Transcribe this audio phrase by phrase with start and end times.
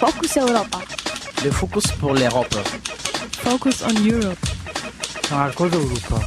[0.00, 0.78] Focus Europa.
[1.44, 2.54] Le Focus pour l'Europe.
[3.44, 4.38] Focus on Europe.
[5.30, 6.24] Marcos Europa.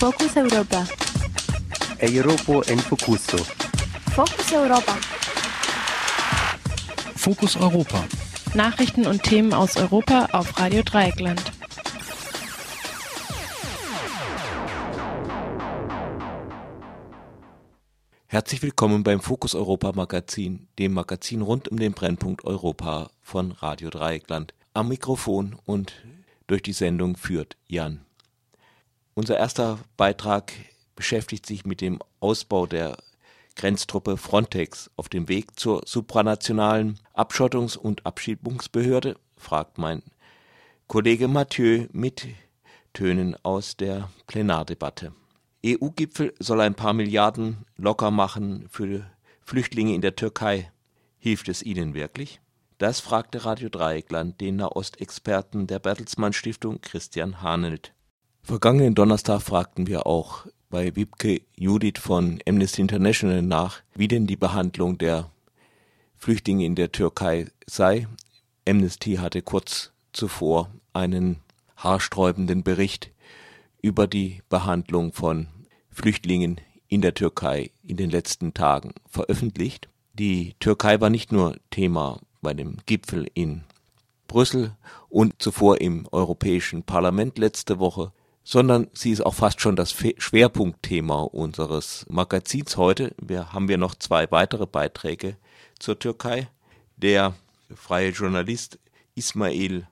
[0.00, 0.84] Focus Europa.
[2.02, 3.38] Europo en Focuso.
[4.10, 4.96] Focus Europa.
[7.14, 8.04] Fokus Europa.
[8.54, 11.53] Nachrichten und Themen aus Europa auf Radio Dreieckland.
[18.34, 23.90] Herzlich willkommen beim Fokus Europa Magazin, dem Magazin rund um den Brennpunkt Europa von Radio
[23.90, 24.54] Dreieckland.
[24.72, 25.92] Am Mikrofon und
[26.48, 28.00] durch die Sendung führt Jan.
[29.14, 30.52] Unser erster Beitrag
[30.96, 32.96] beschäftigt sich mit dem Ausbau der
[33.54, 40.02] Grenztruppe Frontex auf dem Weg zur supranationalen Abschottungs- und Abschiebungsbehörde, fragt mein
[40.88, 42.26] Kollege Mathieu mit
[42.94, 45.12] Tönen aus der Plenardebatte.
[45.64, 49.06] EU-Gipfel soll ein paar Milliarden locker machen für
[49.40, 50.70] Flüchtlinge in der Türkei.
[51.18, 52.40] Hilft es ihnen wirklich?
[52.76, 57.94] Das fragte Radio Dreieckland den Nahostexperten der Bertelsmann Stiftung Christian Hanelt.
[58.42, 64.36] Vergangenen Donnerstag fragten wir auch bei Wibke Judith von Amnesty International nach, wie denn die
[64.36, 65.30] Behandlung der
[66.16, 68.06] Flüchtlinge in der Türkei sei.
[68.68, 71.40] Amnesty hatte kurz zuvor einen
[71.76, 73.12] haarsträubenden Bericht
[73.80, 75.48] über die Behandlung von
[75.94, 79.88] Flüchtlingen in der Türkei in den letzten Tagen veröffentlicht.
[80.12, 83.64] Die Türkei war nicht nur Thema bei dem Gipfel in
[84.28, 84.76] Brüssel
[85.08, 91.22] und zuvor im Europäischen Parlament letzte Woche, sondern sie ist auch fast schon das Schwerpunktthema
[91.22, 93.14] unseres Magazins heute.
[93.20, 95.36] Wir haben wir noch zwei weitere Beiträge
[95.78, 96.48] zur Türkei.
[96.96, 97.34] Der
[97.74, 98.78] freie Journalist
[99.14, 99.86] Ismail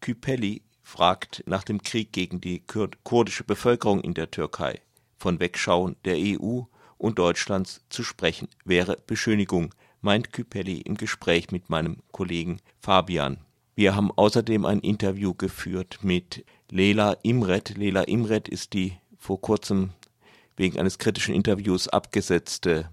[0.00, 2.62] Küpeli fragt nach dem Krieg gegen die
[3.04, 4.80] kurdische Bevölkerung in der Türkei
[5.18, 6.62] von Wegschauen der EU
[6.96, 13.38] und Deutschlands zu sprechen wäre Beschönigung, meint Küpelli im Gespräch mit meinem Kollegen Fabian.
[13.74, 17.76] Wir haben außerdem ein Interview geführt mit Lela Imret.
[17.76, 19.90] Lela Imret ist die vor kurzem
[20.56, 22.90] wegen eines kritischen Interviews abgesetzte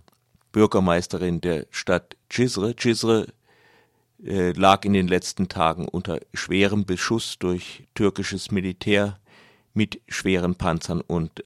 [0.52, 2.76] Bürgermeisterin der Stadt Cizre.
[2.80, 3.28] Cizre
[4.24, 9.20] äh, lag in den letzten Tagen unter schwerem Beschuss durch türkisches Militär
[9.74, 11.44] mit schweren Panzern und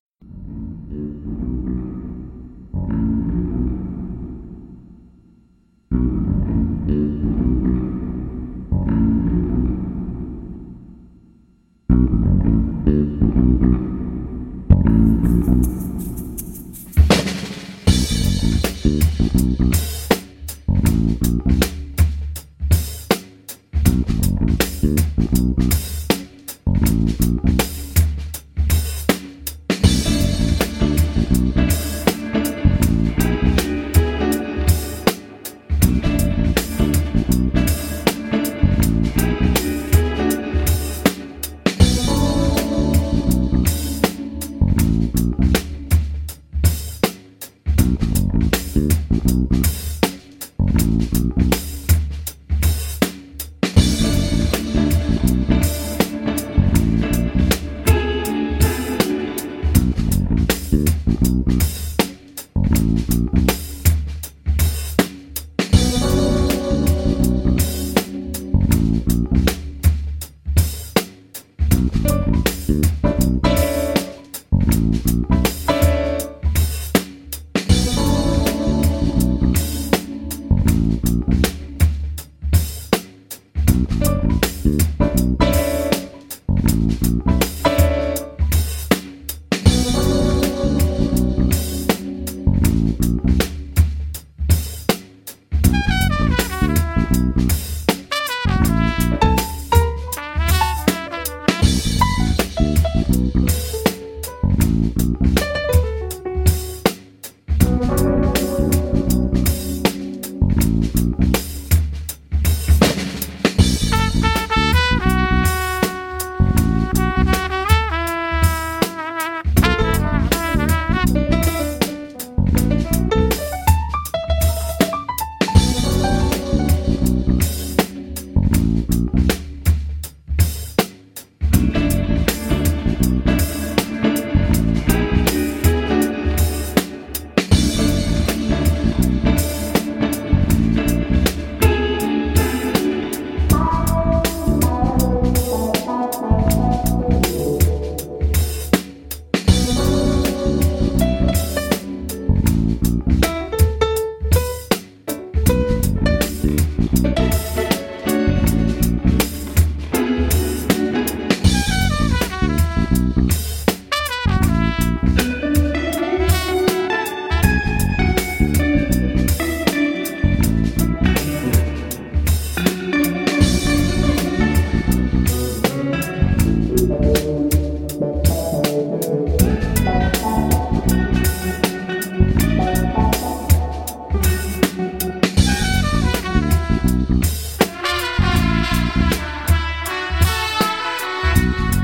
[191.40, 191.79] Bye.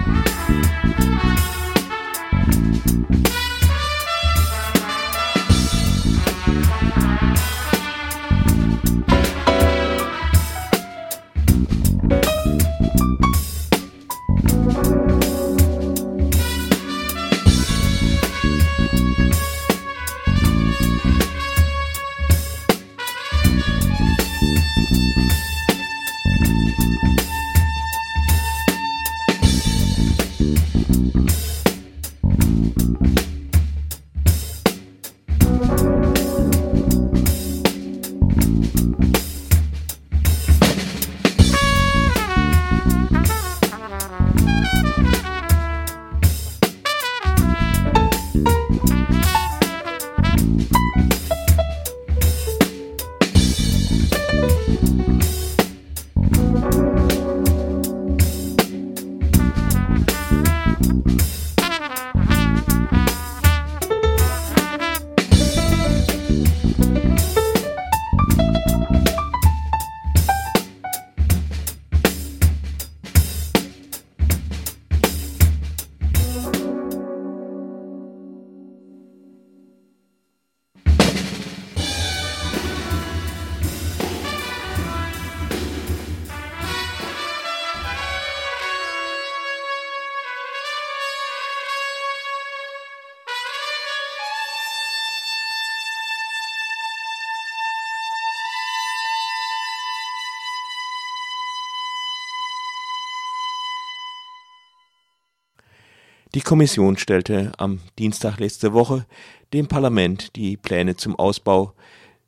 [106.36, 109.06] Die Kommission stellte am Dienstag letzte Woche
[109.54, 111.74] dem Parlament die Pläne zum Ausbau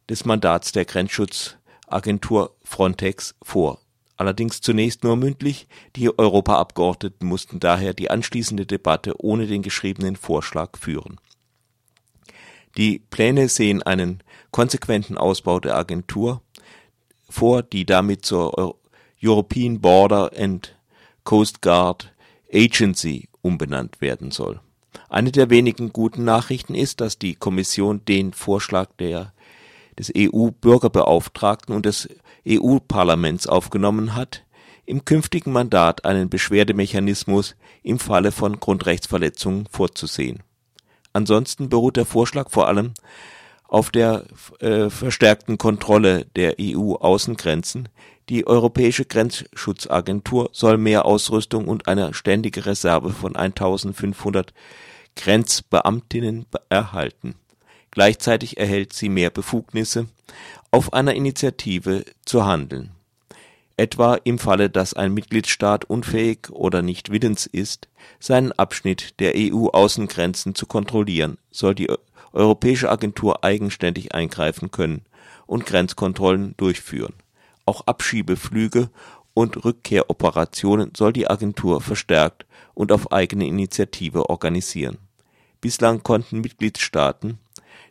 [0.10, 3.82] des Mandats der Grenzschutzagentur Frontex vor.
[4.16, 5.68] Allerdings zunächst nur mündlich,
[5.98, 11.20] die Europaabgeordneten mussten daher die anschließende Debatte ohne den geschriebenen Vorschlag führen.
[12.78, 16.42] Die Pläne sehen einen konsequenten Ausbau der Agentur
[17.30, 18.78] vor, die damit zur
[19.22, 20.78] European Border and
[21.26, 22.14] Coast Guard
[22.54, 24.60] Agency umbenannt werden soll.
[25.10, 29.34] Eine der wenigen guten Nachrichten ist, dass die Kommission den Vorschlag der,
[29.98, 32.10] des EU-Bürgerbeauftragten und des
[32.48, 34.44] EU-Parlaments aufgenommen hat,
[34.86, 40.44] im künftigen Mandat einen Beschwerdemechanismus im Falle von Grundrechtsverletzungen vorzusehen.
[41.14, 42.94] Ansonsten beruht der Vorschlag vor allem
[43.68, 44.26] auf der
[44.60, 47.90] äh, verstärkten Kontrolle der EU-Außengrenzen,
[48.30, 54.54] die Europäische Grenzschutzagentur soll mehr Ausrüstung und eine ständige Reserve von 1500
[55.16, 57.36] Grenzbeamtinnen erhalten.
[57.92, 60.08] Gleichzeitig erhält sie mehr Befugnisse,
[60.72, 62.92] auf einer Initiative zu handeln.
[63.78, 67.88] Etwa im Falle, dass ein Mitgliedstaat unfähig oder nicht willens ist,
[68.20, 71.90] seinen Abschnitt der EU-Außengrenzen zu kontrollieren, soll die
[72.34, 75.06] Europäische Agentur eigenständig eingreifen können
[75.46, 77.14] und Grenzkontrollen durchführen
[77.68, 78.90] auch Abschiebeflüge
[79.34, 84.98] und Rückkehroperationen soll die Agentur verstärkt und auf eigene Initiative organisieren.
[85.62, 87.40] Bislang konnten Mitgliedstaaten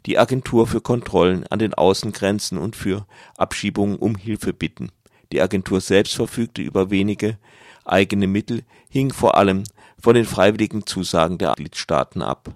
[0.06, 3.06] die Agentur für Kontrollen an den Außengrenzen und für
[3.36, 4.90] Abschiebungen um Hilfe bitten.
[5.32, 7.38] Die Agentur selbst verfügte über wenige
[7.84, 9.64] eigene Mittel, hing vor allem
[10.00, 12.54] von den freiwilligen Zusagen der Mitgliedstaaten ab.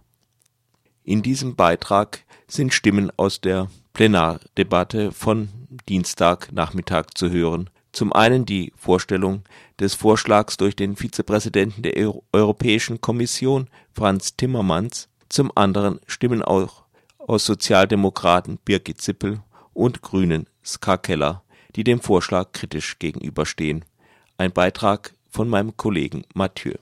[1.02, 3.68] In diesem Beitrag sind Stimmen aus der
[4.00, 5.50] Plenardebatte von
[5.86, 7.68] Dienstagnachmittag zu hören.
[7.92, 9.42] Zum einen die Vorstellung
[9.78, 16.84] des Vorschlags durch den Vizepräsidenten der Europäischen Kommission, Franz Timmermans, zum anderen Stimmen auch
[17.18, 19.42] aus Sozialdemokraten Birgit Zippel
[19.74, 21.42] und Grünen Ska Keller,
[21.76, 23.84] die dem Vorschlag kritisch gegenüberstehen.
[24.38, 26.76] Ein Beitrag von meinem Kollegen Mathieu.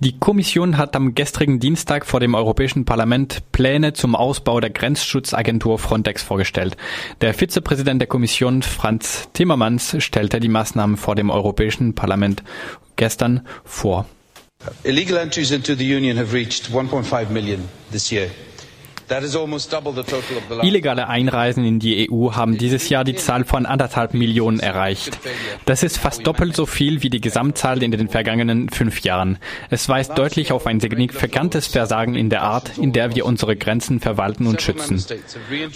[0.00, 5.78] Die Kommission hat am gestrigen Dienstag vor dem Europäischen Parlament Pläne zum Ausbau der Grenzschutzagentur
[5.78, 6.76] Frontex vorgestellt.
[7.22, 12.42] Der Vizepräsident der Kommission, Franz Timmermans, stellte die Maßnahmen vor dem Europäischen Parlament
[12.96, 14.04] gestern vor.
[14.84, 18.28] Illegal entries into the Union have reached 1.5 million this year.
[20.62, 25.18] Illegale Einreisen in die EU haben dieses Jahr die Zahl von anderthalb Millionen erreicht.
[25.64, 29.38] Das ist fast doppelt so viel wie die Gesamtzahl in den vergangenen fünf Jahren.
[29.70, 34.00] Es weist deutlich auf ein signifikantes Versagen in der Art, in der wir unsere Grenzen
[34.00, 35.04] verwalten und schützen.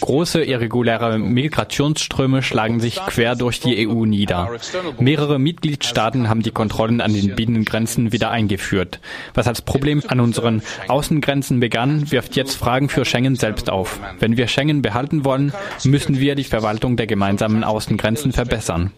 [0.01, 4.51] Große irreguläre Migrationsströme schlagen sich quer durch die EU nieder.
[4.99, 8.99] Mehrere Mitgliedstaaten haben die Kontrollen an den Binnengrenzen wieder eingeführt.
[9.35, 14.01] Was als Problem an unseren Außengrenzen begann, wirft jetzt Fragen für Schengen Schengen selbst auf.
[14.19, 15.53] Wenn wir Schengen behalten wollen,
[15.85, 18.93] müssen wir die Verwaltung der gemeinsamen Außengrenzen verbessern.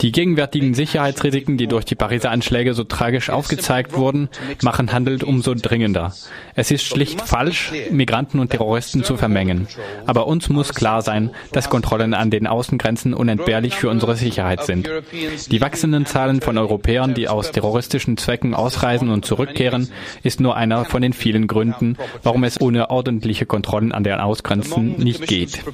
[0.00, 4.30] Die gegenwärtigen Sicherheitsrisiken, die durch die Pariser Anschläge so tragisch aufgezeigt wurden,
[4.62, 6.14] machen Handel umso dringender.
[6.54, 9.68] Es ist schlicht falsch, Migranten und Terroristen zu vermengen.
[10.06, 14.88] Aber uns muss klar sein, dass Kontrollen an den Außengrenzen unentbehrlich für unsere Sicherheit sind.
[15.50, 19.90] Die wachsenden Zahlen von Europäern, die aus terroristischen Zwecken ausreisen und zurückkehren,
[20.22, 24.96] ist nur einer von den vielen Gründen, warum es ohne ordentliche Kontrollen an den Ausgrenzen
[24.98, 25.64] nicht geht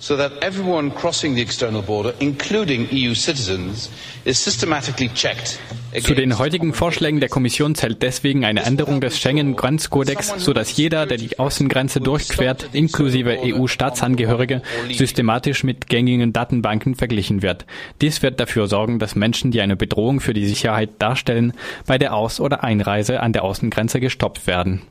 [0.00, 3.90] so that everyone crossing the external border, including EU citizens,
[4.24, 5.58] is systematically checked.
[6.02, 11.18] Zu den heutigen Vorschlägen der Kommission zählt deswegen eine Änderung des Schengen-Grenzkodex, sodass jeder, der
[11.18, 17.66] die Außengrenze durchquert, inklusive EU-Staatsangehörige, systematisch mit gängigen Datenbanken verglichen wird.
[18.00, 21.52] Dies wird dafür sorgen, dass Menschen, die eine Bedrohung für die Sicherheit darstellen,
[21.86, 24.82] bei der Aus- oder Einreise an der Außengrenze gestoppt werden.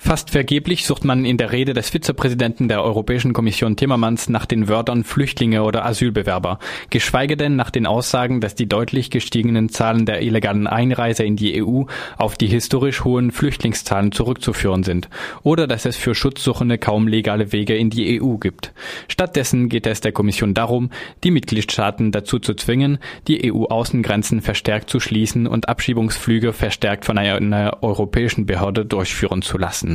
[0.00, 4.68] Fast vergeblich sucht man in der Rede des Vizepräsidenten der Europäischen Kommission Timmermans nach den
[4.68, 10.22] Wörtern Flüchtlinge oder Asylbewerber, geschweige denn nach den Aussagen, dass die deutlich gestiegenen Zahlen der
[10.22, 11.82] illegalen Einreise in die EU
[12.16, 15.08] auf die historisch hohen Flüchtlingszahlen zurückzuführen sind
[15.42, 18.72] oder dass es für Schutzsuchende kaum legale Wege in die EU gibt.
[19.08, 20.90] Stattdessen geht es der Kommission darum,
[21.24, 27.82] die Mitgliedstaaten dazu zu zwingen, die EU-Außengrenzen verstärkt zu schließen und Abschiebungsflüge verstärkt von einer
[27.82, 29.87] europäischen Behörde durchführen zu lassen.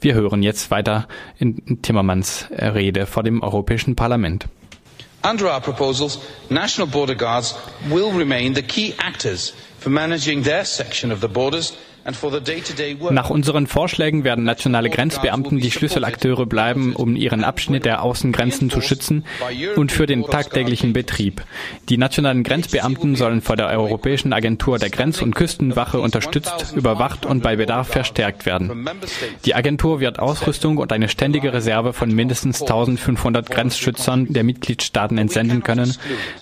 [0.00, 1.06] Wir hören jetzt weiter
[1.38, 4.46] in Timmermans Rede vor dem Europäischen Parlament.
[5.24, 6.18] Under our proposals,
[6.48, 7.54] national border guards
[7.88, 11.74] will remain the key actors for managing their section of the borders
[13.10, 18.80] nach unseren Vorschlägen werden nationale Grenzbeamten die Schlüsselakteure bleiben, um ihren Abschnitt der Außengrenzen zu
[18.80, 19.24] schützen
[19.76, 21.42] und für den tagtäglichen Betrieb.
[21.88, 27.42] Die nationalen Grenzbeamten sollen vor der Europäischen Agentur der Grenz- und Küstenwache unterstützt, überwacht und
[27.42, 28.88] bei Bedarf verstärkt werden.
[29.44, 35.62] Die Agentur wird Ausrüstung und eine ständige Reserve von mindestens 1500 Grenzschützern der Mitgliedstaaten entsenden
[35.62, 35.94] können,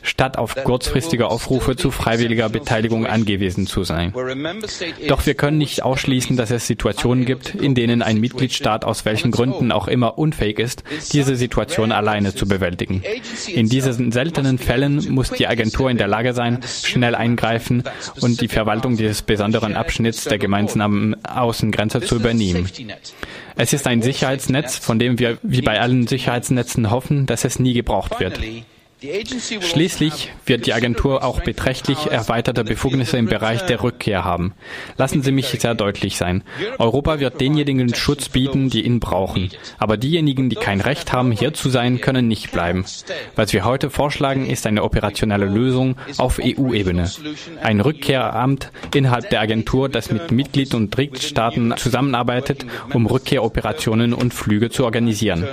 [0.02, 4.12] statt auf kurzfristige Aufrufe zu freiwilliger Beteiligung angewiesen zu sein.
[5.08, 9.04] Doch wir können können nicht ausschließen, dass es Situationen gibt, in denen ein Mitgliedstaat aus
[9.04, 13.02] welchen Gründen auch immer unfähig ist, diese Situation alleine zu bewältigen.
[13.48, 17.82] In diesen seltenen Fällen muss die Agentur in der Lage sein, schnell eingreifen
[18.20, 22.70] und die Verwaltung dieses besonderen Abschnitts der gemeinsamen Außengrenze zu übernehmen.
[23.56, 27.74] Es ist ein Sicherheitsnetz, von dem wir wie bei allen Sicherheitsnetzen hoffen, dass es nie
[27.74, 28.38] gebraucht wird.
[29.60, 34.52] Schließlich wird die Agentur auch beträchtlich erweiterte Befugnisse im Bereich der Rückkehr haben.
[34.98, 36.44] Lassen Sie mich sehr deutlich sein.
[36.78, 39.50] Europa wird denjenigen Schutz bieten, die ihn brauchen.
[39.78, 42.84] Aber diejenigen, die kein Recht haben, hier zu sein, können nicht bleiben.
[43.36, 47.10] Was wir heute vorschlagen, ist eine operationelle Lösung auf EU-Ebene.
[47.62, 54.68] Ein Rückkehramt innerhalb der Agentur, das mit Mitglied- und Drittstaaten zusammenarbeitet, um Rückkehroperationen und Flüge
[54.68, 55.46] zu organisieren.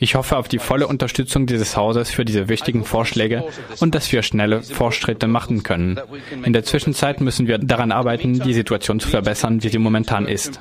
[0.00, 3.44] Ich hoffe auf die volle Unterstützung dieses Hauses für diese wichtigen Vorschläge
[3.80, 5.98] und dass wir schnelle Fortschritte machen können.
[6.44, 10.60] In der Zwischenzeit müssen wir daran arbeiten, die Situation zu verbessern, wie sie momentan ist.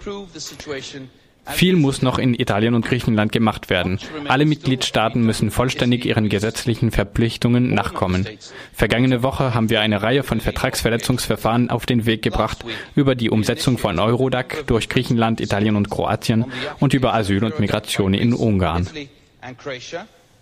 [1.50, 4.00] Viel muss noch in Italien und Griechenland gemacht werden.
[4.28, 8.28] Alle Mitgliedstaaten müssen vollständig ihren gesetzlichen Verpflichtungen nachkommen.
[8.74, 12.66] Vergangene Woche haben wir eine Reihe von Vertragsverletzungsverfahren auf den Weg gebracht
[12.96, 16.46] über die Umsetzung von Eurodac durch Griechenland, Italien und Kroatien
[16.80, 18.88] und über Asyl und Migration in Ungarn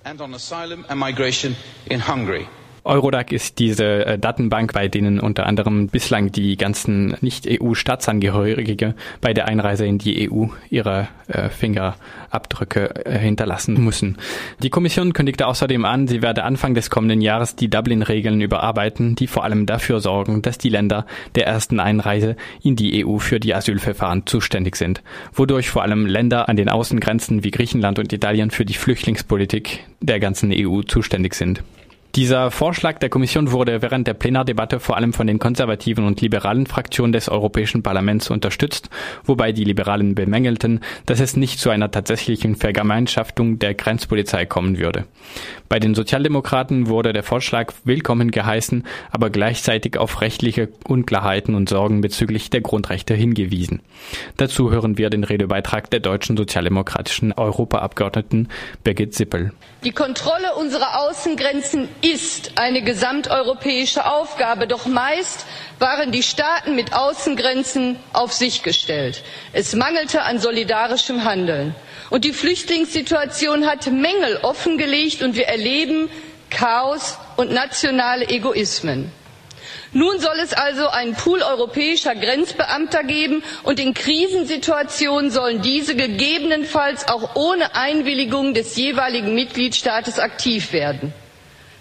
[0.05, 1.55] and on asylum and migration
[1.87, 2.47] in Hungary.
[2.85, 9.47] Eurodac ist diese äh, Datenbank, bei denen unter anderem bislang die ganzen Nicht-EU-Staatsangehörige bei der
[9.47, 14.17] Einreise in die EU ihre äh, Fingerabdrücke äh, hinterlassen müssen.
[14.61, 19.25] Die Kommission kündigte außerdem an, sie werde Anfang des kommenden Jahres die Dublin-Regeln überarbeiten, die
[19.25, 23.55] vor allem dafür sorgen, dass die Länder der ersten Einreise in die EU für die
[23.55, 25.01] Asylverfahren zuständig sind,
[25.33, 30.19] wodurch vor allem Länder an den Außengrenzen wie Griechenland und Italien für die Flüchtlingspolitik der
[30.19, 31.63] ganzen EU zuständig sind.
[32.15, 36.65] Dieser Vorschlag der Kommission wurde während der Plenardebatte vor allem von den konservativen und liberalen
[36.65, 38.89] Fraktionen des Europäischen Parlaments unterstützt,
[39.25, 45.03] wobei die Liberalen bemängelten, dass es nicht zu einer tatsächlichen Vergemeinschaftung der Grenzpolizei kommen würde.
[45.67, 52.01] Bei den Sozialdemokraten wurde der Vorschlag willkommen geheißen, aber gleichzeitig auf rechtliche Unklarheiten und Sorgen
[52.01, 53.81] bezüglich der Grundrechte hingewiesen.
[54.37, 58.49] Dazu hören wir den Redebeitrag der deutschen sozialdemokratischen Europaabgeordneten
[58.83, 59.53] Birgit Sippel.
[59.83, 65.47] Die Kontrolle unserer Außengrenzen ist eine gesamteuropäische Aufgabe, doch meist
[65.79, 69.23] waren die Staaten mit Außengrenzen auf sich gestellt.
[69.51, 71.73] Es mangelte an solidarischem Handeln.
[72.09, 76.09] Und die Flüchtlingssituation hat Mängel offengelegt und wir erleben
[76.49, 79.11] Chaos und nationale Egoismen.
[79.91, 87.07] Nun soll es also einen Pool europäischer Grenzbeamter geben und in Krisensituationen sollen diese gegebenenfalls
[87.07, 91.13] auch ohne Einwilligung des jeweiligen Mitgliedstaates aktiv werden.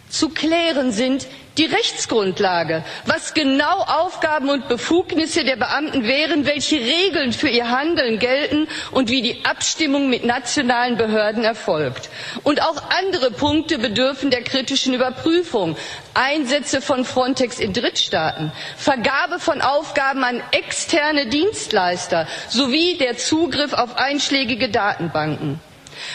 [0.08, 1.26] Zu klären sind
[1.58, 8.18] die Rechtsgrundlage, was genau Aufgaben und Befugnisse der Beamten wären, welche Regeln für ihr Handeln
[8.18, 12.10] gelten und wie die Abstimmung mit nationalen Behörden erfolgt.
[12.42, 15.76] Und auch andere Punkte bedürfen der kritischen Überprüfung.
[16.14, 23.96] Einsätze von Frontex in Drittstaaten, Vergabe von Aufgaben an externe Dienstleister sowie der Zugriff auf
[23.96, 25.60] einschlägige Datenbanken.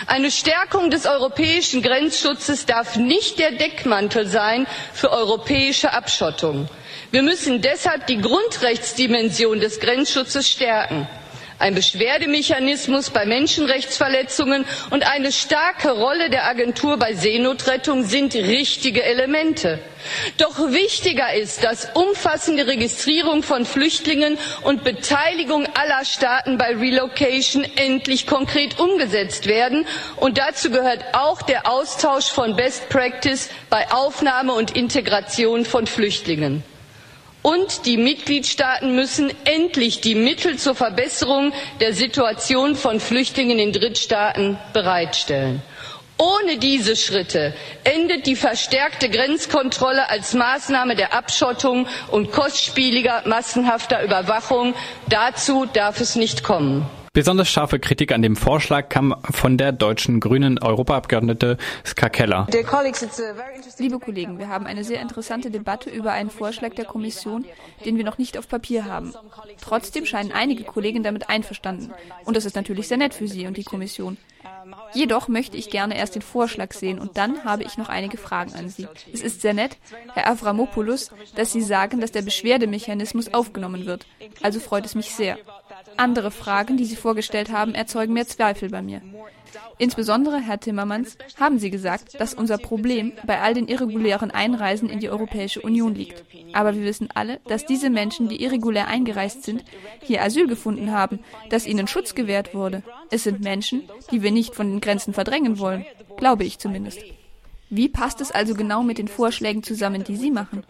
[0.08, 6.68] Eine Stärkung des europäischen Grenzschutzes darf nicht der Deckmantel sein für europäische Abschottung.
[7.12, 11.08] Wir müssen deshalb die Grundrechtsdimension des Grenzschutzes stärken.
[11.60, 19.80] Ein Beschwerdemechanismus bei Menschenrechtsverletzungen und eine starke Rolle der Agentur bei Seenotrettung sind richtige Elemente.
[20.38, 28.26] Doch wichtiger ist, dass umfassende Registrierung von Flüchtlingen und Beteiligung aller Staaten bei Relocation endlich
[28.26, 29.86] konkret umgesetzt werden.
[30.16, 36.64] Und dazu gehört auch der Austausch von Best Practice bei Aufnahme und Integration von Flüchtlingen.
[37.42, 44.58] Und die Mitgliedstaaten müssen endlich die Mittel zur Verbesserung der Situation von Flüchtlingen in Drittstaaten
[44.74, 45.62] bereitstellen.
[46.18, 47.54] Ohne diese Schritte
[47.86, 54.74] endet die verstärkte Grenzkontrolle als Maßnahme der Abschottung und kostspieliger massenhafter Überwachung.
[55.08, 56.86] Dazu darf es nicht kommen.
[57.14, 62.48] Besonders scharfe Kritik an dem Vorschlag kam von der deutschen grünen Europaabgeordnete Ska Keller.
[63.80, 67.46] Liebe Kollegen, wir haben eine sehr interessante Debatte über einen Vorschlag der Kommission,
[67.86, 69.14] den wir noch nicht auf Papier haben.
[69.62, 71.92] Trotzdem scheinen einige Kollegen damit einverstanden.
[72.26, 74.18] Und das ist natürlich sehr nett für Sie und die Kommission.
[74.94, 78.54] Jedoch möchte ich gerne erst den Vorschlag sehen und dann habe ich noch einige Fragen
[78.54, 78.88] an Sie.
[79.12, 79.78] Es ist sehr nett,
[80.14, 84.06] Herr Avramopoulos, dass Sie sagen, dass der Beschwerdemechanismus aufgenommen wird.
[84.42, 85.38] Also freut es mich sehr.
[86.00, 89.02] Andere Fragen, die Sie vorgestellt haben, erzeugen mehr Zweifel bei mir.
[89.78, 95.00] Insbesondere, Herr Timmermans, haben Sie gesagt, dass unser Problem bei all den irregulären Einreisen in
[95.00, 96.24] die Europäische Union liegt.
[96.54, 99.64] Aber wir wissen alle, dass diese Menschen, die irregulär eingereist sind,
[100.02, 102.82] hier Asyl gefunden haben, dass ihnen Schutz gewährt wurde.
[103.12, 105.86] Es sind Menschen, die wir nicht von den Grenzen verdrängen wollen,
[106.18, 107.00] glaube ich zumindest.
[107.70, 110.64] Wie passt es also genau mit den Vorschlägen zusammen, die Sie machen?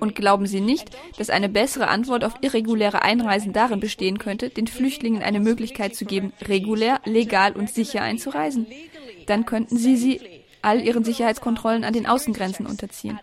[0.00, 4.66] Und glauben Sie nicht, dass eine bessere Antwort auf irreguläre Einreisen darin bestehen könnte, den
[4.66, 8.66] Flüchtlingen eine Möglichkeit zu geben, regulär, legal und sicher einzureisen?
[9.26, 10.20] Dann könnten Sie sie
[10.62, 13.20] all ihren Sicherheitskontrollen an den Außengrenzen unterziehen.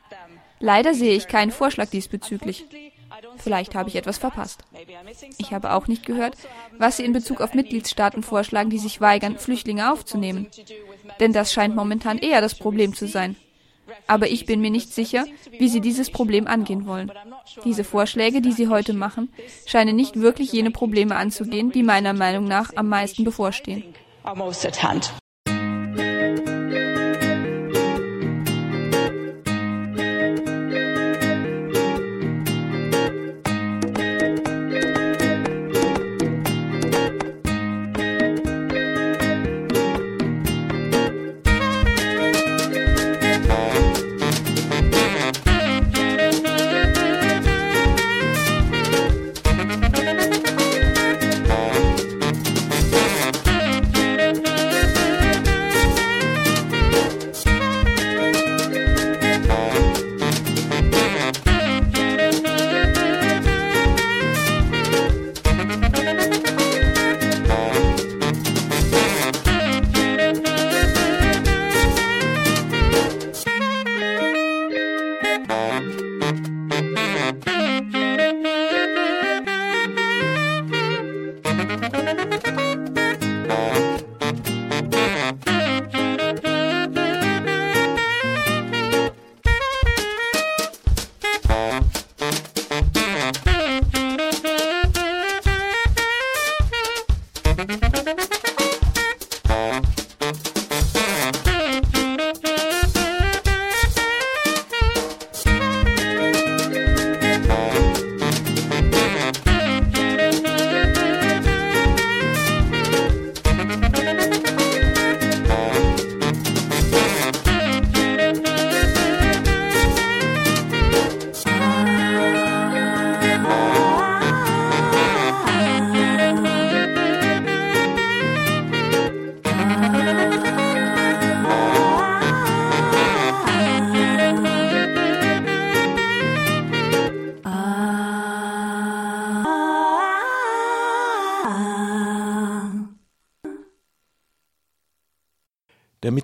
[0.60, 2.66] Leider sehe ich keinen Vorschlag diesbezüglich.
[3.38, 4.64] Vielleicht habe ich etwas verpasst.
[5.38, 6.36] Ich habe auch nicht gehört,
[6.78, 10.48] was Sie in Bezug auf Mitgliedstaaten vorschlagen, die sich weigern, Flüchtlinge aufzunehmen.
[11.20, 13.36] Denn das scheint momentan eher das Problem zu sein.
[14.08, 17.12] Aber ich bin mir nicht sicher, wie Sie dieses Problem angehen wollen.
[17.64, 19.32] Diese Vorschläge, die Sie heute machen,
[19.66, 23.84] scheinen nicht wirklich jene Probleme anzugehen, die meiner Meinung nach am meisten bevorstehen.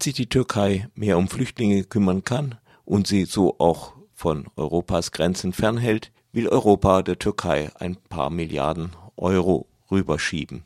[0.02, 5.12] Damit sich die Türkei mehr um Flüchtlinge kümmern kann und sie so auch von Europas
[5.12, 10.66] Grenzen fernhält, will Europa der Türkei ein paar Milliarden Euro rüberschieben.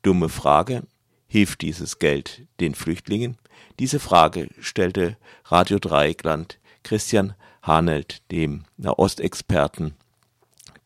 [0.00, 0.84] Dumme Frage,
[1.26, 3.36] hilft dieses Geld den Flüchtlingen?
[3.78, 9.92] Diese Frage stellte Radio Dreieckland Christian Hanelt, dem Nahostexperten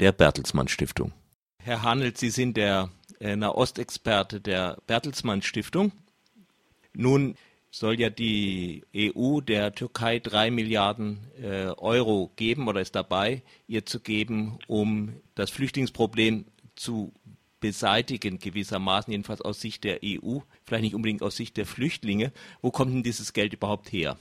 [0.01, 1.13] der Bertelsmann Stiftung.
[1.63, 5.93] Herr Hanelt, Sie sind der äh, Nahostexperte der Bertelsmann Stiftung.
[6.97, 7.37] Nun
[7.71, 13.85] soll ja die EU der Türkei drei Milliarden äh, Euro geben oder ist dabei, ihr
[13.85, 17.13] zu geben, um das Flüchtlingsproblem zu
[17.61, 22.33] beseitigen, gewissermaßen, jedenfalls aus Sicht der EU, vielleicht nicht unbedingt aus Sicht der Flüchtlinge.
[22.63, 24.17] Wo kommt denn dieses Geld überhaupt her?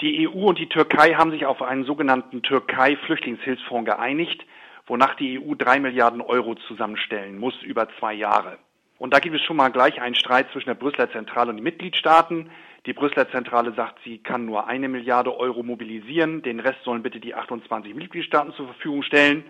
[0.00, 4.44] Die EU und die Türkei haben sich auf einen sogenannten Türkei-Flüchtlingshilfsfonds geeinigt,
[4.86, 8.58] wonach die EU drei Milliarden Euro zusammenstellen muss über zwei Jahre.
[8.98, 11.64] Und da gibt es schon mal gleich einen Streit zwischen der Brüsseler Zentrale und den
[11.64, 12.50] Mitgliedstaaten.
[12.86, 17.18] Die Brüsseler Zentrale sagt, sie kann nur eine Milliarde Euro mobilisieren, den Rest sollen bitte
[17.18, 19.44] die 28 Mitgliedstaaten zur Verfügung stellen.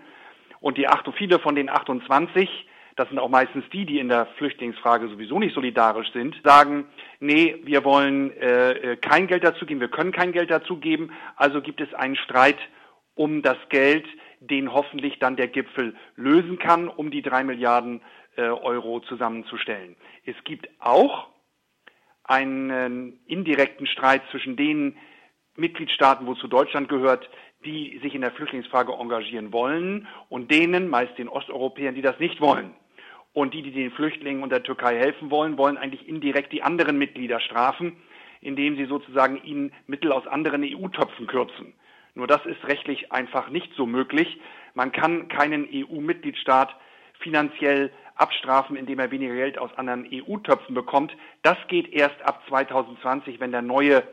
[0.61, 2.49] Und die acht, viele von den 28,
[2.95, 6.85] das sind auch meistens die, die in der Flüchtlingsfrage sowieso nicht solidarisch sind, sagen,
[7.19, 11.11] nee, wir wollen äh, äh kein Geld dazu geben, wir können kein Geld dazu geben.
[11.35, 12.57] Also gibt es einen Streit
[13.15, 14.05] um das Geld,
[14.39, 18.01] den hoffentlich dann der Gipfel lösen kann, um die drei Milliarden
[18.41, 19.95] Euro zusammenzustellen.
[20.25, 21.27] Es gibt auch
[22.23, 24.97] einen indirekten Streit zwischen den
[25.55, 27.29] Mitgliedstaaten, wozu Deutschland gehört,
[27.63, 32.41] die sich in der Flüchtlingsfrage engagieren wollen und denen, meist den Osteuropäern, die das nicht
[32.41, 32.75] wollen.
[33.33, 36.97] Und die, die den Flüchtlingen und der Türkei helfen wollen, wollen eigentlich indirekt die anderen
[36.97, 37.97] Mitglieder strafen,
[38.41, 41.73] indem sie sozusagen ihnen Mittel aus anderen EU-Töpfen kürzen.
[42.13, 44.39] Nur das ist rechtlich einfach nicht so möglich.
[44.73, 46.75] Man kann keinen EU-Mitgliedstaat
[47.19, 51.11] finanziell abstrafen, indem er weniger Geld aus anderen EU-Töpfen bekommt.
[51.41, 54.03] Das geht erst ab 2020, wenn der neue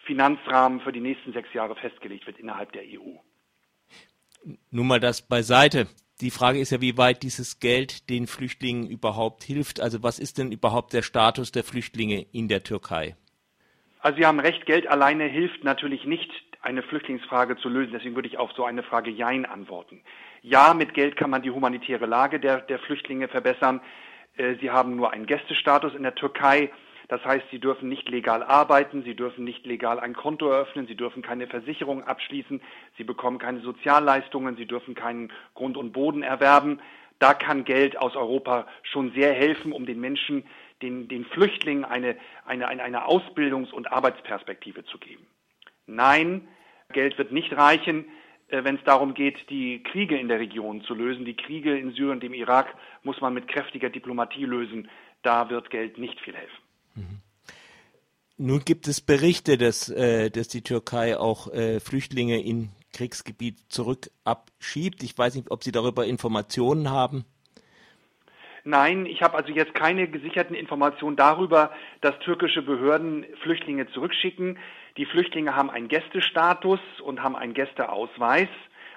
[0.00, 3.16] Finanzrahmen für die nächsten sechs Jahre festgelegt wird innerhalb der EU.
[4.70, 5.86] Nun mal das beiseite.
[6.20, 9.80] Die Frage ist ja, wie weit dieses Geld den Flüchtlingen überhaupt hilft.
[9.80, 13.16] Also was ist denn überhaupt der Status der Flüchtlinge in der Türkei?
[14.00, 17.92] Also Sie haben recht, Geld alleine hilft natürlich nicht, eine Flüchtlingsfrage zu lösen.
[17.92, 20.02] Deswegen würde ich auf so eine Frage Jein antworten.
[20.42, 23.80] Ja, mit Geld kann man die humanitäre Lage der, der Flüchtlinge verbessern.
[24.36, 26.70] Äh, sie haben nur einen Gästestatus in der Türkei.
[27.08, 30.94] Das heißt, sie dürfen nicht legal arbeiten, sie dürfen nicht legal ein Konto eröffnen, sie
[30.94, 32.60] dürfen keine Versicherung abschließen,
[32.98, 36.80] sie bekommen keine Sozialleistungen, sie dürfen keinen Grund und Boden erwerben.
[37.18, 40.44] Da kann Geld aus Europa schon sehr helfen, um den Menschen,
[40.82, 45.26] den, den Flüchtlingen eine, eine, eine, eine Ausbildungs- und Arbeitsperspektive zu geben.
[45.88, 46.46] Nein,
[46.92, 48.04] Geld wird nicht reichen,
[48.48, 51.24] äh, wenn es darum geht, die Kriege in der Region zu lösen.
[51.24, 54.88] Die Kriege in Syrien und dem Irak muss man mit kräftiger Diplomatie lösen.
[55.22, 56.62] Da wird Geld nicht viel helfen.
[56.94, 57.20] Mhm.
[58.40, 64.10] Nun gibt es Berichte, dass, äh, dass die Türkei auch äh, Flüchtlinge in Kriegsgebiet zurück
[64.24, 65.02] abschiebt.
[65.02, 67.24] Ich weiß nicht, ob Sie darüber Informationen haben.
[68.64, 74.58] Nein, ich habe also jetzt keine gesicherten Informationen darüber, dass türkische Behörden Flüchtlinge zurückschicken.
[74.98, 78.48] Die Flüchtlinge haben einen Gästestatus und haben einen Gästeausweis.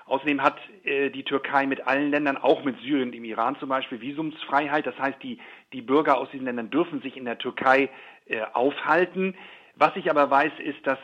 [0.08, 3.70] Außerdem hat äh, die Türkei mit allen Ländern, auch mit Syrien und dem Iran zum
[3.70, 4.88] Beispiel, Visumsfreiheit.
[4.88, 5.38] Das heißt, die,
[5.74, 7.90] die Bürger aus diesen Ländern dürfen sich in der Türkei
[8.26, 9.36] äh, aufhalten.
[9.76, 10.98] Was ich aber weiß, ist, dass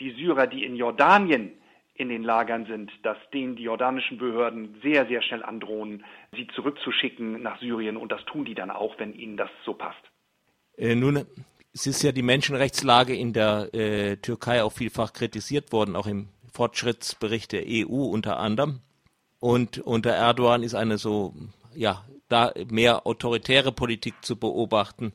[0.00, 1.52] die Syrer, die in Jordanien
[1.94, 7.42] in den Lagern sind, dass denen die jordanischen Behörden sehr, sehr schnell androhen, sie zurückzuschicken
[7.42, 7.96] nach Syrien.
[7.96, 10.02] Und das tun die dann auch, wenn ihnen das so passt.
[10.76, 11.24] Äh, nun,
[11.74, 16.28] es ist ja die Menschenrechtslage in der äh, Türkei auch vielfach kritisiert worden, auch im
[16.52, 18.80] Fortschrittsbericht der EU unter anderem.
[19.40, 21.34] Und unter Erdogan ist eine so,
[21.74, 25.12] ja, da mehr autoritäre Politik zu beobachten.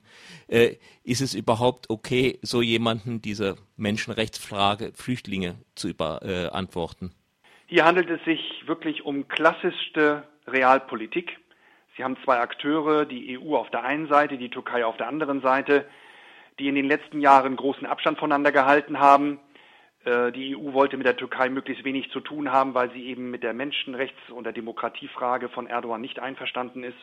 [0.47, 7.11] Äh, ist es überhaupt okay, so jemanden dieser Menschenrechtsfrage Flüchtlinge zu beantworten?
[7.11, 11.37] Äh, Hier handelt es sich wirklich um klassischste Realpolitik.
[11.95, 15.41] Sie haben zwei Akteure, die EU auf der einen Seite, die Türkei auf der anderen
[15.41, 15.85] Seite,
[16.59, 19.39] die in den letzten Jahren großen Abstand voneinander gehalten haben.
[20.05, 23.29] Äh, die EU wollte mit der Türkei möglichst wenig zu tun haben, weil sie eben
[23.29, 26.97] mit der Menschenrechts- und der Demokratiefrage von Erdogan nicht einverstanden ist.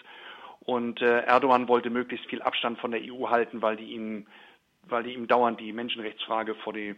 [0.65, 4.27] Und äh, Erdogan wollte möglichst viel Abstand von der EU halten, weil die ihm,
[4.89, 6.95] weil die ihm dauernd die Menschenrechtsfrage vor die,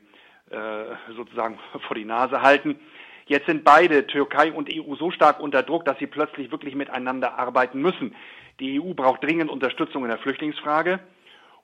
[0.51, 2.79] äh, sozusagen vor die Nase halten.
[3.27, 7.37] Jetzt sind beide, Türkei und EU, so stark unter Druck, dass sie plötzlich wirklich miteinander
[7.37, 8.15] arbeiten müssen.
[8.61, 11.01] Die EU braucht dringend Unterstützung in der Flüchtlingsfrage.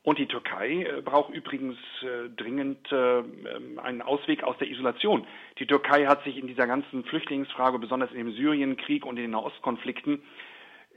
[0.05, 5.27] Und die Türkei äh, braucht übrigens äh, dringend äh, ähm, einen Ausweg aus der Isolation.
[5.59, 9.31] Die Türkei hat sich in dieser ganzen Flüchtlingsfrage, besonders in dem Syrienkrieg und in den
[9.31, 10.23] Nahostkonflikten,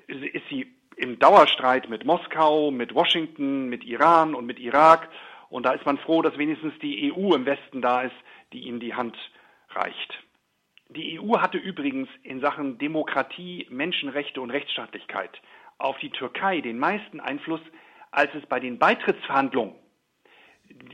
[0.08, 5.10] ist sie im Dauerstreit mit Moskau, mit Washington, mit Iran und mit Irak.
[5.50, 8.16] Und da ist man froh, dass wenigstens die EU im Westen da ist,
[8.54, 9.18] die ihnen die Hand
[9.70, 10.24] reicht.
[10.90, 15.42] Die EU hatte übrigens in Sachen Demokratie, Menschenrechte und Rechtsstaatlichkeit
[15.78, 17.62] auf die Türkei den meisten Einfluss,
[18.16, 19.76] als es bei den Beitrittsverhandlungen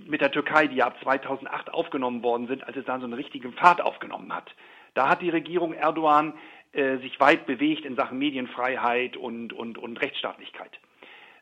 [0.06, 3.14] mit der Türkei, die ja ab 2008 aufgenommen worden sind, als es dann so einen
[3.14, 4.54] richtigen Pfad aufgenommen hat.
[4.96, 6.34] Da hat die Regierung Erdogan
[6.74, 10.80] äh, sich weit bewegt in Sachen Medienfreiheit und, und, und Rechtsstaatlichkeit.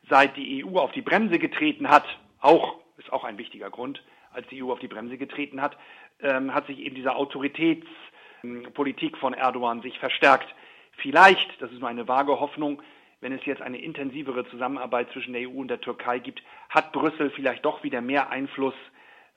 [0.08, 2.04] Seit die EU auf die Bremse getreten hat,
[2.40, 5.78] auch, ist auch ein wichtiger Grund, als die EU auf die Bremse getreten hat,
[6.20, 10.54] ähm, hat sich eben diese Autoritätspolitik von Erdogan sich verstärkt.
[10.98, 12.82] Vielleicht, das ist nur eine vage Hoffnung,
[13.20, 17.30] wenn es jetzt eine intensivere Zusammenarbeit zwischen der EU und der Türkei gibt, hat Brüssel
[17.30, 18.74] vielleicht doch wieder mehr Einfluss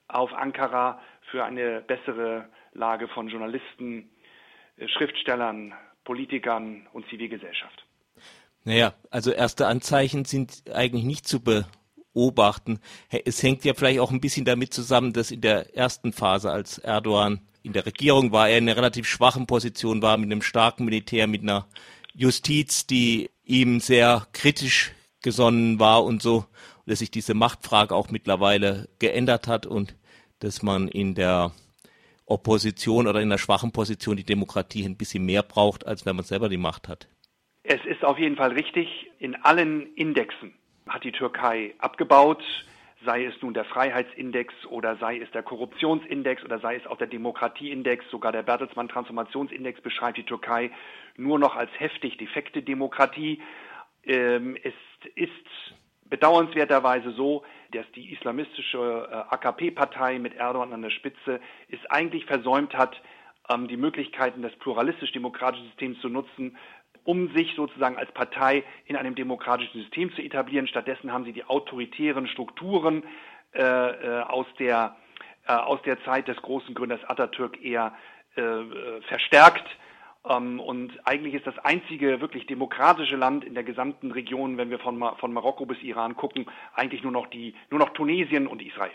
[0.08, 4.10] auf Ankara für eine bessere Lage von Journalisten,
[4.76, 7.86] äh, Schriftstellern, Politikern und Zivilgesellschaft.
[8.64, 12.80] Naja, also erste Anzeichen sind eigentlich nicht zu beobachten.
[13.24, 16.78] Es hängt ja vielleicht auch ein bisschen damit zusammen, dass in der ersten Phase, als
[16.78, 20.84] Erdogan in der Regierung war, er in einer relativ schwachen Position war, mit einem starken
[20.86, 21.66] Militär, mit einer
[22.14, 26.44] Justiz, die ihm sehr kritisch gesonnen war und so,
[26.86, 29.96] dass sich diese Machtfrage auch mittlerweile geändert hat und
[30.40, 31.52] dass man in der
[32.26, 36.24] Opposition oder in einer schwachen Position die Demokratie ein bisschen mehr braucht, als wenn man
[36.24, 37.08] selber die Macht hat.
[37.62, 40.54] Es ist auf jeden Fall richtig, in allen Indexen
[40.86, 42.42] hat die Türkei abgebaut,
[43.04, 47.06] sei es nun der Freiheitsindex oder sei es der Korruptionsindex oder sei es auch der
[47.06, 50.70] Demokratieindex, sogar der Bertelsmann Transformationsindex beschreibt die Türkei
[51.16, 53.40] nur noch als heftig defekte Demokratie.
[54.04, 54.74] Ähm, es
[55.14, 55.30] ist
[56.04, 62.74] bedauernswerterweise so, dass die islamistische äh, AKP-Partei mit Erdogan an der Spitze es eigentlich versäumt
[62.74, 63.00] hat,
[63.48, 66.56] ähm, die Möglichkeiten des pluralistisch-demokratischen Systems zu nutzen,
[67.04, 70.66] um sich sozusagen als Partei in einem demokratischen System zu etablieren.
[70.66, 73.04] Stattdessen haben sie die autoritären Strukturen
[73.54, 74.96] äh, äh aus, der,
[75.46, 77.92] äh, aus der Zeit des großen Gründers Atatürk eher
[78.36, 79.66] äh, äh verstärkt
[80.28, 84.78] ähm, und eigentlich ist das einzige wirklich demokratische Land in der gesamten Region, wenn wir
[84.78, 88.92] von, von Marokko bis Iran gucken, eigentlich nur noch die, nur noch Tunesien und Israel.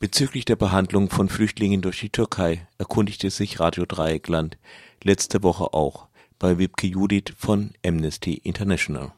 [0.00, 4.56] Bezüglich der Behandlung von Flüchtlingen durch die Türkei erkundigte sich Radio Dreieckland
[5.02, 6.06] letzte Woche auch
[6.38, 9.12] bei Wibke Judith von Amnesty International.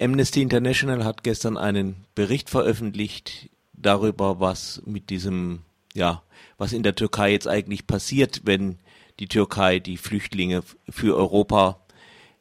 [0.00, 5.62] Amnesty International hat gestern einen Bericht veröffentlicht darüber, was mit diesem,
[5.94, 6.24] ja,
[6.58, 8.80] was in der Türkei jetzt eigentlich passiert, wenn
[9.20, 11.80] die Türkei die Flüchtlinge für Europa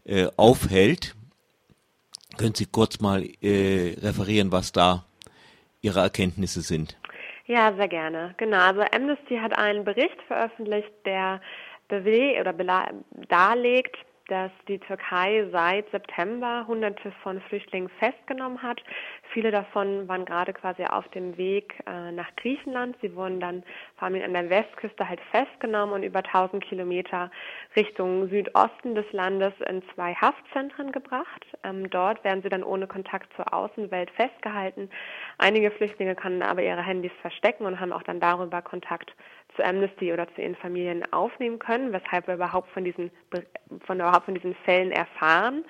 [0.05, 1.15] äh, aufhält.
[2.37, 5.05] Können Sie kurz mal äh, referieren, was da
[5.81, 6.97] Ihre Erkenntnisse sind?
[7.47, 8.33] Ja, sehr gerne.
[8.37, 8.57] Genau.
[8.57, 11.41] Also Amnesty hat einen Bericht veröffentlicht, der
[11.87, 12.53] bewe oder
[13.29, 13.95] darlegt,
[14.27, 18.81] dass die Türkei seit September Hunderte von Flüchtlingen festgenommen hat.
[19.31, 22.95] Viele davon waren gerade quasi auf dem Weg äh, nach Griechenland.
[23.01, 23.63] Sie wurden dann
[23.97, 27.29] vor allem an der Westküste halt festgenommen und über 1000 Kilometer
[27.75, 31.45] Richtung Südosten des Landes in zwei Haftzentren gebracht.
[31.63, 34.89] Ähm, dort werden sie dann ohne Kontakt zur Außenwelt festgehalten.
[35.37, 39.13] Einige Flüchtlinge können aber ihre Handys verstecken und haben auch dann darüber Kontakt
[39.55, 43.11] zu Amnesty oder zu ihren Familien aufnehmen können, weshalb wir überhaupt von diesen,
[43.85, 45.65] von, überhaupt von diesen Fällen erfahren.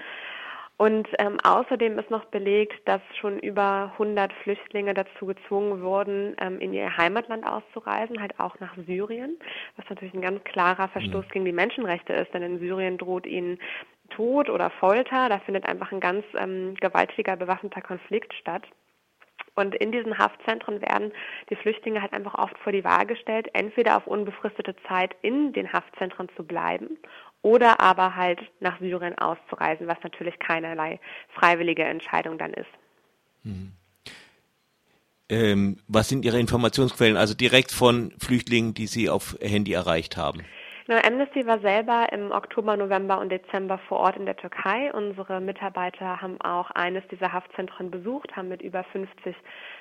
[0.78, 6.60] Und ähm, außerdem ist noch belegt, dass schon über 100 Flüchtlinge dazu gezwungen wurden, ähm,
[6.60, 9.38] in ihr Heimatland auszureisen, halt auch nach Syrien,
[9.78, 11.30] was natürlich ein ganz klarer Verstoß mhm.
[11.30, 13.58] gegen die Menschenrechte ist, denn in Syrien droht ihnen
[14.10, 15.30] Tod oder Folter.
[15.30, 18.63] Da findet einfach ein ganz ähm, gewaltiger bewaffneter Konflikt statt.
[19.55, 21.13] Und in diesen Haftzentren werden
[21.49, 25.71] die Flüchtlinge halt einfach oft vor die Wahl gestellt, entweder auf unbefristete Zeit in den
[25.71, 26.97] Haftzentren zu bleiben
[27.41, 32.69] oder aber halt nach Syrien auszureisen, was natürlich keinerlei freiwillige Entscheidung dann ist.
[33.43, 33.71] Mhm.
[35.27, 37.17] Ähm, was sind Ihre Informationsquellen?
[37.17, 40.41] Also direkt von Flüchtlingen, die Sie auf Handy erreicht haben?
[40.88, 44.93] Genau, Amnesty war selber im Oktober, November und Dezember vor Ort in der Türkei.
[44.93, 49.36] Unsere Mitarbeiter haben auch eines dieser Haftzentren besucht, haben mit über 50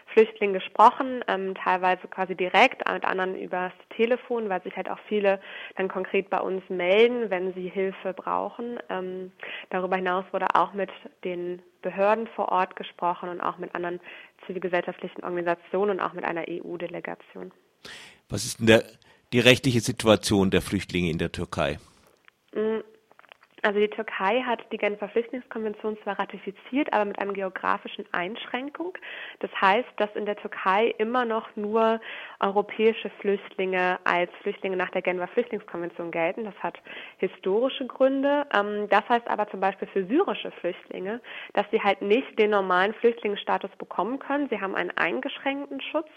[0.06, 5.40] Flüchtlingen gesprochen, ähm, teilweise quasi direkt, mit anderen übers Telefon, weil sich halt auch viele
[5.76, 8.78] dann konkret bei uns melden, wenn sie Hilfe brauchen.
[8.88, 9.30] Ähm,
[9.68, 10.90] darüber hinaus wurde auch mit
[11.22, 14.00] den Behörden vor Ort gesprochen und auch mit anderen
[14.46, 17.52] zivilgesellschaftlichen Organisationen und auch mit einer EU-Delegation.
[18.30, 18.84] Was ist denn der
[19.34, 21.78] die rechtliche Situation der Flüchtlinge in der Türkei?
[22.54, 22.82] Mm,
[23.62, 28.96] also die Türkei hat die Genfer Flüchtlingskonvention zwar ratifiziert, aber mit einer geografischen Einschränkung.
[29.40, 32.00] Das heißt, dass in der Türkei immer noch nur
[32.38, 36.44] europäische Flüchtlinge als Flüchtlinge nach der Genfer Flüchtlingskonvention gelten.
[36.44, 36.78] Das hat
[37.16, 38.46] historische Gründe.
[38.54, 41.20] Ähm, das heißt aber zum Beispiel für syrische Flüchtlinge,
[41.54, 44.48] dass sie halt nicht den normalen Flüchtlingsstatus bekommen können.
[44.48, 46.08] Sie haben einen eingeschränkten Schutz.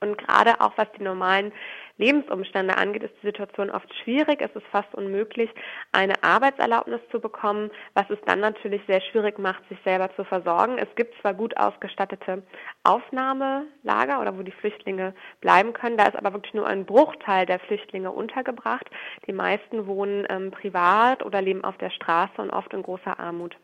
[0.00, 1.52] Und gerade auch was die normalen
[1.98, 4.40] Lebensumstände angeht, ist die Situation oft schwierig.
[4.40, 5.50] Es ist fast unmöglich,
[5.92, 10.78] eine Arbeitserlaubnis zu bekommen, was es dann natürlich sehr schwierig macht, sich selber zu versorgen.
[10.78, 12.42] Es gibt zwar gut ausgestattete
[12.82, 17.60] Aufnahmelager oder wo die Flüchtlinge bleiben können, da ist aber wirklich nur ein Bruchteil der
[17.60, 18.88] Flüchtlinge untergebracht.
[19.26, 23.54] Die meisten wohnen ähm, privat oder leben auf der Straße und oft in großer Armut.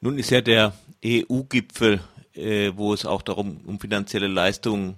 [0.00, 0.72] Nun ist ja der
[1.04, 2.00] EU-Gipfel
[2.36, 4.96] äh, wo es auch darum um finanzielle Leistungen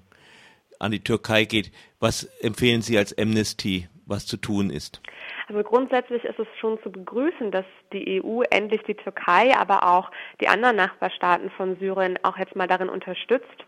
[0.78, 1.72] an die Türkei geht.
[2.00, 5.00] Was empfehlen Sie als Amnesty, was zu tun ist?
[5.48, 10.10] Also grundsätzlich ist es schon zu begrüßen, dass die EU endlich die Türkei, aber auch
[10.40, 13.64] die anderen Nachbarstaaten von Syrien auch jetzt mal darin unterstützt,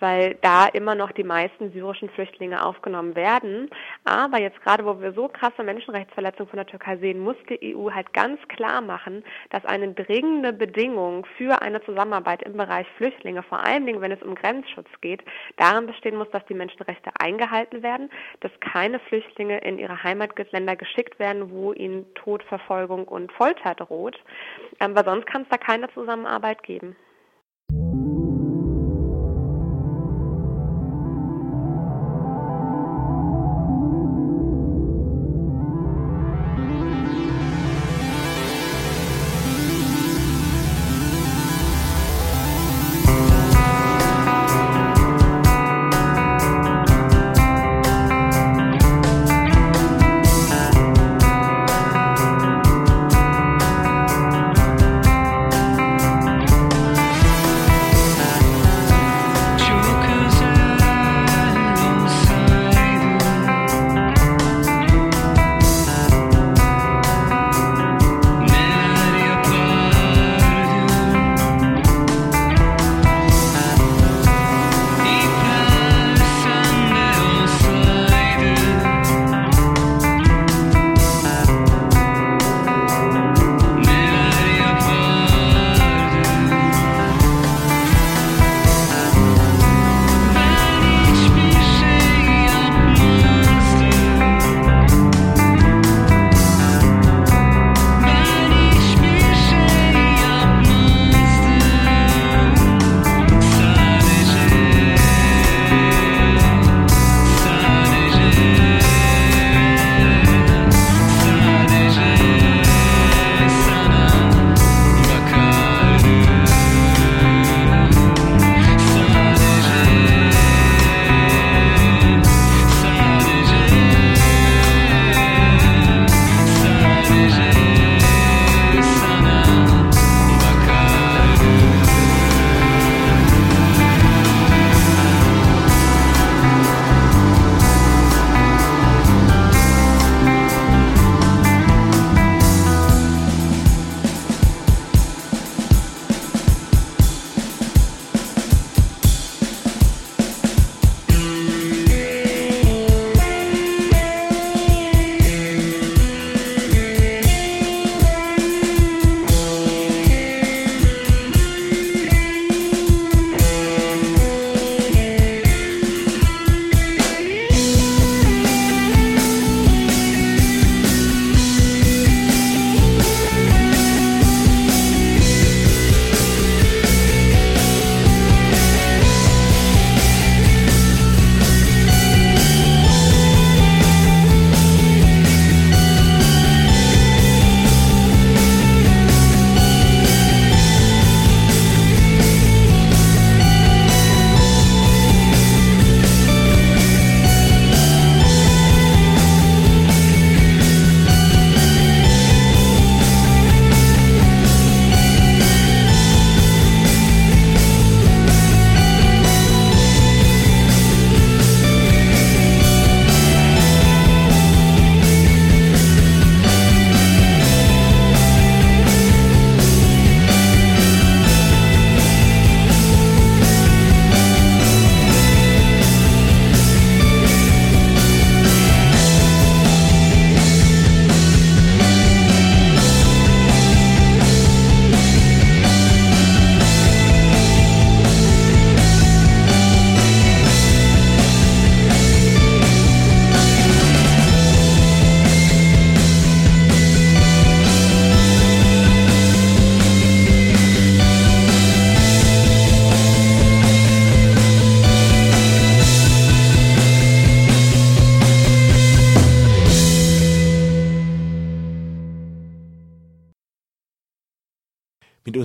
[0.00, 3.70] weil da immer noch die meisten syrischen Flüchtlinge aufgenommen werden.
[4.04, 7.90] Aber jetzt gerade, wo wir so krasse Menschenrechtsverletzungen von der Türkei sehen, muss die EU
[7.90, 13.60] halt ganz klar machen, dass eine dringende Bedingung für eine Zusammenarbeit im Bereich Flüchtlinge, vor
[13.64, 15.22] allen Dingen, wenn es um Grenzschutz geht,
[15.56, 18.10] darin bestehen muss, dass die Menschenrechte eingehalten werden,
[18.40, 24.18] dass keine Flüchtlinge in ihre Heimatländer geschickt werden, wo ihnen Tod, Verfolgung und Folter droht.
[24.80, 26.96] Ähm, weil sonst kann es da keine Zusammenarbeit geben.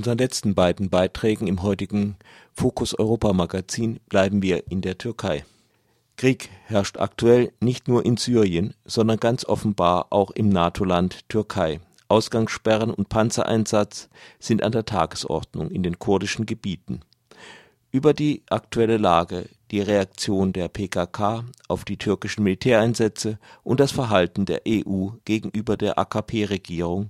[0.05, 2.15] Unseren letzten beiden Beiträgen im heutigen
[2.53, 5.45] Fokus Europa Magazin bleiben wir in der Türkei.
[6.15, 11.79] Krieg herrscht aktuell nicht nur in Syrien, sondern ganz offenbar auch im NATO-Land Türkei.
[12.07, 16.99] Ausgangssperren und Panzereinsatz sind an der Tagesordnung in den kurdischen Gebieten.
[17.89, 24.45] Über die aktuelle Lage, die Reaktion der PKK auf die türkischen Militäreinsätze und das Verhalten
[24.45, 27.09] der EU gegenüber der AKP-Regierung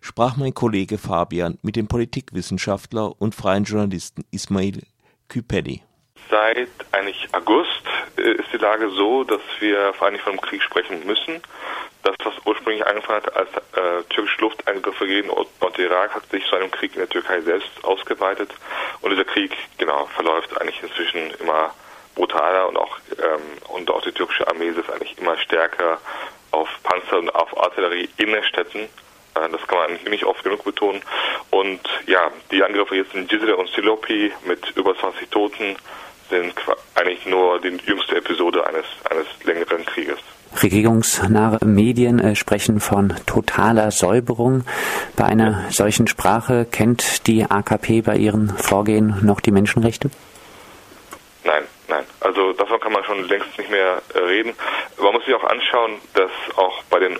[0.00, 4.82] sprach mein Kollege Fabian mit dem Politikwissenschaftler und freien Journalisten Ismail
[5.28, 5.82] Küpeli.
[6.30, 7.82] Seit eigentlich August
[8.16, 11.40] äh, ist die Lage so, dass wir vor allem von einem Krieg sprechen müssen.
[12.02, 16.70] Das, was ursprünglich angefangen hat als äh, türkische Luftangriffe gegen Nordirak, hat sich zu einem
[16.70, 18.52] Krieg in der Türkei selbst ausgeweitet.
[19.00, 21.74] Und dieser Krieg, genau, verläuft eigentlich inzwischen immer
[22.14, 26.00] brutaler und auch ähm, und auch die türkische Armee ist eigentlich immer stärker
[26.50, 28.88] auf Panzer und auf Artillerie in den Städten.
[29.36, 31.02] Äh, das kann man nicht oft genug betonen.
[31.50, 35.76] Und ja, die Angriffe jetzt in Cizre und Silopi mit über 20 Toten
[36.30, 36.54] sind
[36.94, 40.18] eigentlich nur die jüngste Episode eines, eines längeren Krieges.
[40.62, 44.64] Regierungsnahe Medien äh, sprechen von totaler Säuberung.
[45.16, 50.10] Bei einer solchen Sprache kennt die AKP bei ihren Vorgehen noch die Menschenrechte?
[51.44, 52.04] Nein, nein.
[52.20, 54.54] Also davon kann man schon längst nicht mehr äh, reden.
[55.00, 57.18] Man muss sich auch anschauen, dass auch bei den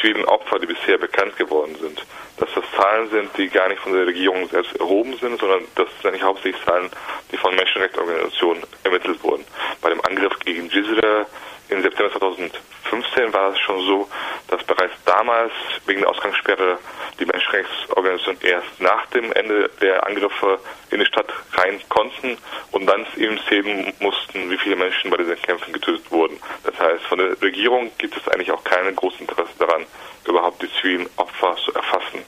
[0.00, 2.04] vielen Opfern, die bisher bekannt geworden sind,
[2.38, 5.88] dass das Zahlen sind, die gar nicht von der Regierung selbst erhoben sind, sondern das
[6.00, 6.90] sind eigentlich hauptsächlich Zahlen,
[7.30, 9.44] die von Menschenrechtsorganisationen ermittelt wurden.
[9.80, 11.26] Bei dem Angriff gegen Gisela
[11.72, 14.08] im September 2015 war es schon so,
[14.48, 15.52] dass bereits damals
[15.86, 16.78] wegen der Ausgangssperre
[17.18, 20.58] die Menschenrechtsorganisationen erst nach dem Ende der Angriffe
[20.90, 22.36] in die Stadt rein konnten
[22.72, 26.38] und dann eben sehen mussten, wie viele Menschen bei diesen Kämpfen getötet wurden.
[26.64, 29.86] Das heißt, von der Regierung gibt es eigentlich auch kein großes Interesse daran,
[30.26, 32.22] überhaupt die zivilen Opfer zu erfassen,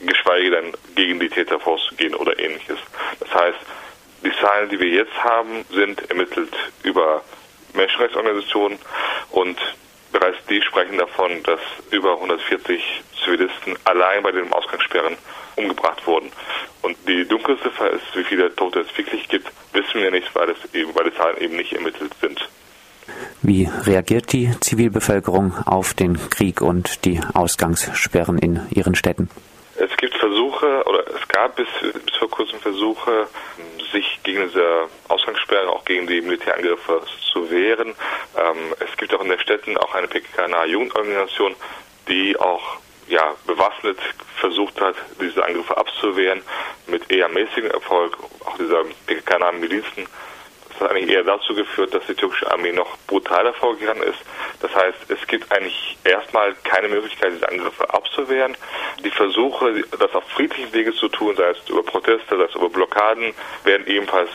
[0.00, 2.78] geschweige denn gegen die Täter vorzugehen oder ähnliches.
[3.18, 3.58] Das heißt,
[4.22, 7.22] die Zahlen, die wir jetzt haben, sind ermittelt über
[7.74, 8.78] Menschenrechtsorganisationen
[9.30, 9.58] und
[10.12, 11.60] bereits die sprechen davon, dass
[11.90, 12.80] über 140
[13.24, 15.16] Zivilisten allein bei den Ausgangssperren
[15.56, 16.30] umgebracht wurden.
[16.82, 20.74] Und die Dunkelziffer ist, wie viele Tote es wirklich gibt, wissen wir nicht, weil, es
[20.74, 22.48] eben, weil die Zahlen eben nicht ermittelt sind.
[23.42, 29.28] Wie reagiert die Zivilbevölkerung auf den Krieg und die Ausgangssperren in ihren Städten?
[29.76, 33.26] Es gibt Versuche, oder es gab bis, bis vor kurzem Versuche,
[33.94, 37.94] sich gegen diese Ausgangssperren, auch gegen die Militärangriffe zu wehren.
[38.36, 41.54] Ähm, es gibt auch in den Städten auch eine PKK-nahe Jugendorganisation,
[42.08, 42.78] die auch
[43.08, 43.98] ja, bewaffnet
[44.36, 46.42] versucht hat, diese Angriffe abzuwehren,
[46.86, 50.06] mit eher mäßigem Erfolg, auch dieser PKK-nahen Milizen
[50.74, 54.18] das hat eigentlich eher dazu geführt, dass die türkische Armee noch brutaler vorgegangen ist.
[54.60, 58.56] Das heißt, es gibt eigentlich erstmal keine Möglichkeit, diese Angriffe abzuwehren.
[59.04, 62.68] Die Versuche, das auf friedlichen Wege zu tun, sei es über Proteste, sei es über
[62.68, 64.30] Blockaden, werden ebenfalls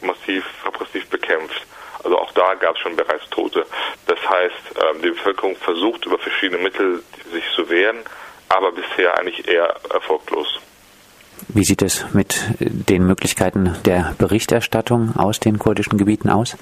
[0.00, 1.66] massiv repressiv bekämpft.
[2.02, 3.66] Also auch da gab es schon bereits Tote.
[4.06, 8.02] Das heißt, ähm, die Bevölkerung versucht über verschiedene Mittel sich zu wehren,
[8.48, 10.60] aber bisher eigentlich eher erfolglos.
[11.48, 16.56] Wie sieht es mit den Möglichkeiten der Berichterstattung aus den kurdischen Gebieten aus?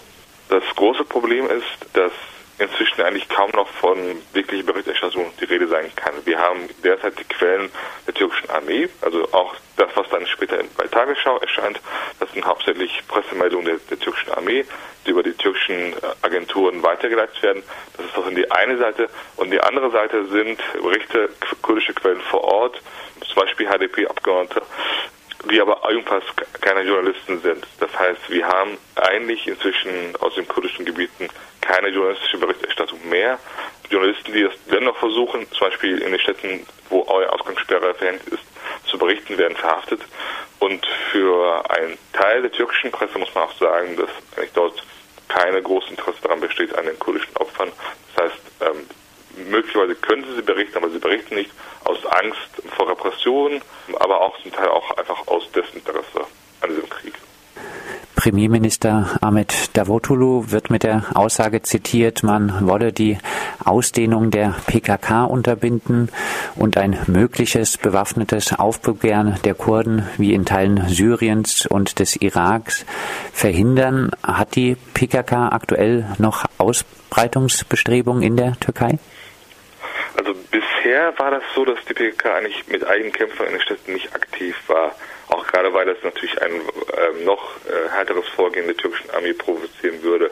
[0.49, 2.13] Das große Problem ist, dass
[2.61, 3.99] inzwischen eigentlich kaum noch von
[4.33, 6.15] wirklicher Berichterstattung die Rede sein kann.
[6.25, 7.71] Wir haben derzeit die Quellen
[8.07, 11.81] der türkischen Armee, also auch das, was dann später bei Tagesschau erscheint,
[12.19, 14.65] das sind hauptsächlich Pressemeldungen der, der türkischen Armee,
[15.07, 17.63] die über die türkischen Agenturen weitergeleitet werden.
[17.97, 19.09] Das ist doch die eine Seite.
[19.37, 21.31] Und die andere Seite sind Berichte,
[21.63, 22.81] kurdische Quellen vor Ort,
[23.27, 24.63] zum Beispiel HDP-Abgeordnete,
[25.49, 26.25] die aber ebenfalls
[26.61, 27.67] keine Journalisten sind.
[27.79, 31.29] Das heißt, wir haben eigentlich inzwischen aus den kurdischen Gebieten
[31.61, 33.39] keine journalistische Berichterstattung mehr.
[33.89, 38.43] Journalisten, die das dennoch versuchen, zum Beispiel in den Städten, wo eure Ausgangssperre verhängt ist,
[38.87, 40.03] zu berichten, werden verhaftet.
[40.59, 44.85] Und für einen Teil der türkischen Presse muss man auch sagen, dass eigentlich dort
[45.29, 47.73] keine große Interesse daran besteht an den kurdischen Opfern.
[48.15, 48.87] Das heißt, ähm,
[49.49, 51.51] möglicherweise können sie sie berichten, aber sie berichten nicht
[51.85, 53.61] aus Angst vor Repression,
[53.99, 56.27] aber auch zum Teil auch einfach aus Desinteresse
[56.61, 57.15] an diesem Krieg.
[58.21, 63.17] Premierminister Ahmed Davutoglu wird mit der Aussage zitiert, man wolle die
[63.65, 66.11] Ausdehnung der PKK unterbinden
[66.55, 72.85] und ein mögliches bewaffnetes Aufbegehren der Kurden wie in Teilen Syriens und des Iraks
[73.33, 74.11] verhindern.
[74.23, 76.45] Hat die PKK aktuell noch
[77.11, 78.99] Ausbreitungsbestrebungen in der Türkei?
[80.17, 83.93] Also bisher war das so, dass die PKK eigentlich mit eigenen Kämpfern in den Städten
[83.93, 84.95] nicht aktiv war.
[85.29, 90.03] Auch gerade weil das natürlich ein äh, noch äh, härteres Vorgehen der türkischen Armee provozieren
[90.03, 90.31] würde.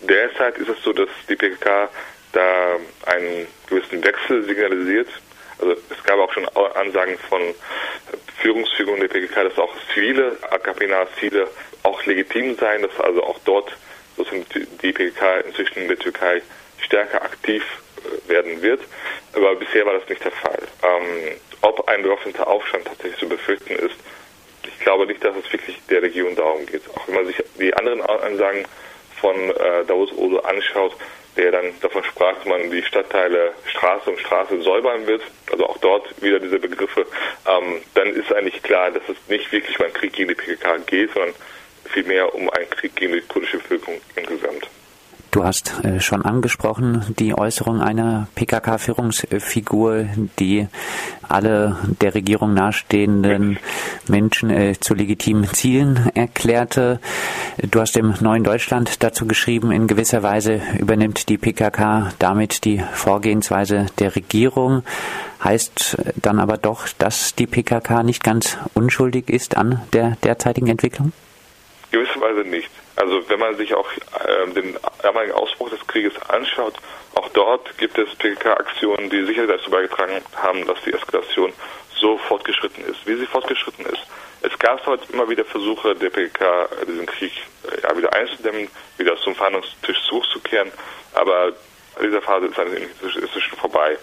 [0.00, 1.88] Derzeit ist es so, dass die PKK
[2.32, 2.76] da
[3.06, 5.08] einen gewissen Wechsel signalisiert.
[5.58, 7.42] Also es gab auch schon Ansagen von
[8.40, 11.48] Führungsfiguren der PKK, dass auch zivile AKP-nahe Ziele
[11.82, 13.76] auch legitim seien, dass also auch dort
[14.24, 14.46] sozusagen
[14.82, 16.42] die PKK inzwischen in der Türkei
[16.78, 17.62] stärker aktiv
[17.98, 18.80] äh, werden wird.
[19.34, 20.58] Aber bisher war das nicht der Fall.
[20.82, 23.96] Ähm, ob ein bewaffneter Aufstand tatsächlich zu befürchten ist,
[24.66, 26.82] ich glaube nicht, dass es wirklich der Region darum geht.
[26.94, 28.64] Auch wenn man sich die anderen Ansagen
[29.20, 30.96] von äh, Davos Odo anschaut,
[31.36, 35.78] der dann davon sprach, dass man die Stadtteile Straße um Straße säubern wird, also auch
[35.78, 37.06] dort wieder diese Begriffe,
[37.46, 40.78] ähm, dann ist eigentlich klar, dass es nicht wirklich um einen Krieg gegen die PKK
[40.86, 41.34] geht, sondern
[41.92, 44.68] vielmehr um einen Krieg gegen die kurdische Bevölkerung insgesamt.
[45.30, 50.06] Du hast äh, schon angesprochen, die Äußerung einer PKK-Führungsfigur,
[50.40, 50.66] die
[51.22, 53.60] alle der Regierung nahestehenden
[54.08, 56.98] Menschen äh, zu legitimen Zielen erklärte.
[57.70, 62.82] Du hast im Neuen Deutschland dazu geschrieben, in gewisser Weise übernimmt die PKK damit die
[62.92, 64.82] Vorgehensweise der Regierung.
[65.44, 71.12] Heißt dann aber doch, dass die PKK nicht ganz unschuldig ist an der derzeitigen Entwicklung?
[71.90, 72.70] Gewisserweise nicht.
[72.96, 76.74] Also wenn man sich auch äh, den damaligen Ausbruch des Krieges anschaut,
[77.14, 81.52] auch dort gibt es PKK-Aktionen, die sicher dazu beigetragen haben, dass die Eskalation
[81.96, 84.02] so fortgeschritten ist, wie sie fortgeschritten ist.
[84.42, 87.32] Es gab heute immer wieder Versuche der PKK, diesen Krieg
[87.64, 90.70] äh, ja, wieder einzudämmen, wieder zum Verhandlungstisch zurückzukehren,
[91.14, 91.52] aber
[92.00, 93.98] diese Phase ist inzwischen vorbei.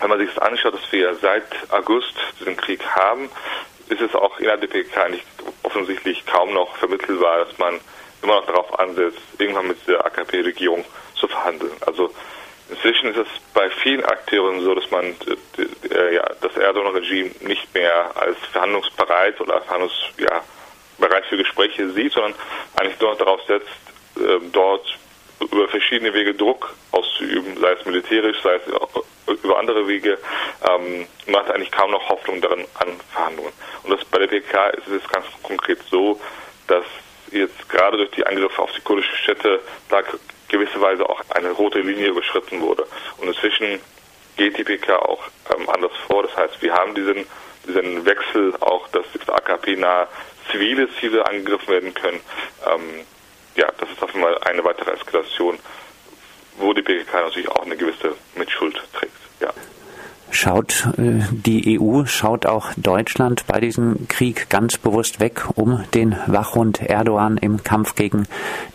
[0.00, 3.30] Wenn man sich das anschaut, dass wir seit August diesen Krieg haben,
[3.90, 5.24] ist es auch innerhalb der PKK nicht
[5.62, 7.80] offensichtlich kaum noch vermittelbar, dass man
[8.22, 10.84] immer noch darauf ansetzt, irgendwann mit der AKP-Regierung
[11.14, 11.72] zu verhandeln.
[11.86, 12.10] Also
[12.68, 18.10] inzwischen ist es bei vielen Akteuren so, dass man äh, äh, das Erdogan-Regime nicht mehr
[18.16, 19.94] als verhandlungsbereit oder verhandlungs,
[20.98, 22.34] bereit für Gespräche sieht, sondern
[22.76, 23.68] eigentlich nur darauf setzt,
[24.16, 24.98] äh, dort
[25.40, 28.62] über verschiedene Wege Druck auszuüben, sei es militärisch, sei es
[29.48, 30.18] über andere Wege,
[30.68, 33.52] ähm, man hat eigentlich kaum noch Hoffnung daran an Verhandlungen.
[33.82, 36.20] Und das bei der PK ist es ganz konkret so,
[36.66, 36.84] dass
[37.30, 40.02] jetzt gerade durch die Angriffe auf die kurdische Städte da
[40.48, 42.86] gewisserweise auch eine rote Linie überschritten wurde.
[43.18, 43.80] Und inzwischen
[44.36, 45.22] geht die PK auch
[45.54, 46.22] ähm, anders vor.
[46.22, 47.26] Das heißt, wir haben diesen,
[47.66, 50.08] diesen Wechsel auch, dass AKP nahe
[50.50, 52.20] zivile Ziele angegriffen werden können.
[52.66, 53.06] Ähm,
[53.56, 55.58] ja, das ist auf einmal eine weitere Eskalation,
[56.58, 58.14] wo die PKK natürlich auch eine gewisse.
[60.40, 66.16] Schaut äh, die EU, schaut auch Deutschland bei diesem Krieg ganz bewusst weg, um den
[66.28, 68.28] Wachhund Erdogan im Kampf gegen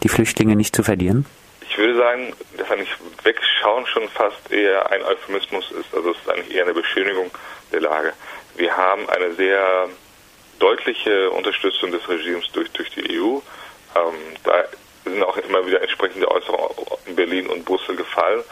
[0.04, 1.26] die Flüchtlinge nicht zu verlieren?
[1.62, 2.94] Ich würde sagen, dass eigentlich
[3.24, 5.96] Wegschauen schon fast eher ein Euphemismus ist.
[5.96, 7.32] Also es ist eigentlich eher eine Beschönigung
[7.72, 8.12] der Lage.
[8.58, 9.88] Wir haben eine sehr
[10.60, 13.38] deutliche Unterstützung des Regimes durch, durch die EU.
[13.96, 14.66] Ähm, da
[15.06, 18.44] sind auch immer wieder entsprechende Äußerungen in Berlin und Brüssel gefallen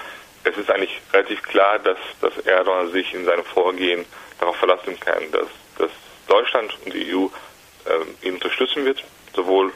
[0.43, 4.05] es ist eigentlich relativ klar, dass, dass Erdogan sich in seinem Vorgehen
[4.39, 5.91] darauf verlassen kann, dass, dass
[6.27, 7.27] Deutschland und die EU
[7.85, 9.03] äh, ihn unterstützen wird,
[9.35, 9.71] sowohl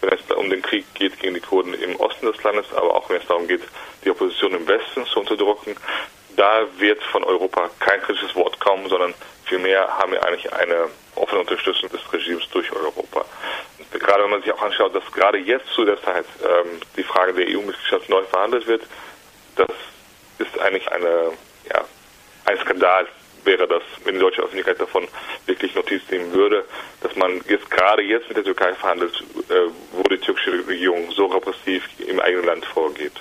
[0.00, 3.08] wenn es um den Krieg geht gegen die Kurden im Osten des Landes, aber auch
[3.10, 3.62] wenn es darum geht,
[4.04, 5.76] die Opposition im Westen zu unterdrücken.
[6.36, 9.14] Da wird von Europa kein kritisches Wort kommen, sondern
[9.44, 13.24] vielmehr haben wir eigentlich eine offene Unterstützung des Regimes durch Europa.
[13.92, 17.34] Gerade wenn man sich auch anschaut, dass gerade jetzt zu der Zeit ähm, die Frage
[17.34, 18.82] der EU-Mitgliedschaft neu verhandelt wird,
[19.56, 19.68] dass
[20.40, 21.32] ist eigentlich eine,
[21.68, 21.84] ja,
[22.46, 23.06] ein Skandal
[23.44, 25.08] wäre das, wenn die deutsche Öffentlichkeit davon
[25.46, 26.64] wirklich Notiz nehmen würde,
[27.00, 31.26] dass man jetzt gerade jetzt mit der Türkei verhandelt, äh, wo die türkische Regierung so
[31.26, 33.12] repressiv im eigenen Land vorgeht.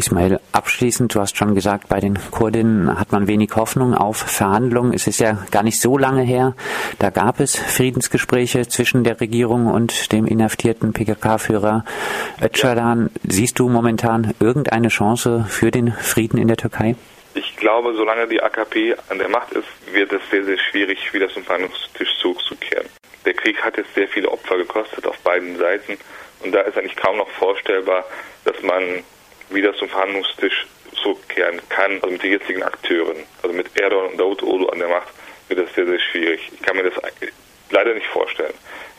[0.00, 4.94] Ismail, abschließend, du hast schon gesagt, bei den Kurdinnen hat man wenig Hoffnung auf Verhandlungen.
[4.94, 6.54] Es ist ja gar nicht so lange her.
[6.98, 11.84] Da gab es Friedensgespräche zwischen der Regierung und dem inhaftierten PKK-Führer
[12.40, 13.10] Öcalan.
[13.28, 16.96] Siehst du momentan irgendeine Chance für den Frieden in der Türkei?
[17.34, 21.28] Ich glaube, solange die AKP an der Macht ist, wird es sehr, sehr schwierig, wieder
[21.28, 22.86] zum Verhandlungstisch zurückzukehren.
[23.26, 25.98] Der Krieg hat jetzt sehr viele Opfer gekostet auf beiden Seiten
[26.42, 28.06] und da ist eigentlich kaum noch vorstellbar,
[28.46, 29.04] dass man
[29.50, 30.66] wieder zum Verhandlungstisch
[31.02, 34.88] zurückkehren kann, also mit den jetzigen Akteuren, also mit Erdogan und Daud Olu an der
[34.88, 35.08] Macht,
[35.48, 36.50] wird das sehr, sehr schwierig.
[36.52, 36.94] Ich kann mir das
[37.70, 38.54] leider nicht vorstellen.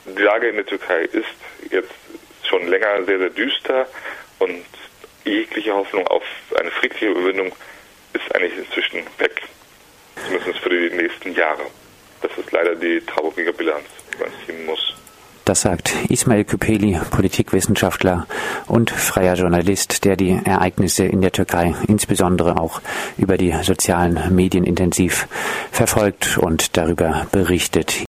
[0.05, 1.25] Die Lage in der Türkei ist
[1.69, 1.93] jetzt
[2.43, 3.87] schon länger sehr, sehr düster
[4.39, 4.65] und
[5.23, 6.23] jegliche Hoffnung auf
[6.59, 7.53] eine friedliche Überwindung
[8.13, 9.41] ist eigentlich inzwischen weg.
[10.25, 11.65] Zumindest für die nächsten Jahre.
[12.21, 14.95] Das ist leider die traurige Bilanz, die man ziehen muss.
[15.45, 18.27] Das sagt Ismail Küpeli, Politikwissenschaftler
[18.67, 22.81] und freier Journalist, der die Ereignisse in der Türkei insbesondere auch
[23.17, 25.27] über die sozialen Medien intensiv
[25.71, 28.05] verfolgt und darüber berichtet.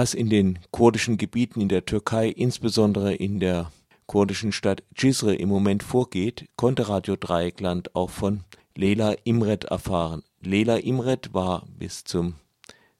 [0.00, 3.72] Was in den kurdischen Gebieten in der Türkei, insbesondere in der
[4.06, 8.44] kurdischen Stadt Cizre im Moment vorgeht, konnte Radio Dreieckland auch von
[8.76, 10.22] Lela Imret erfahren.
[10.40, 12.34] Lela Imret war bis zum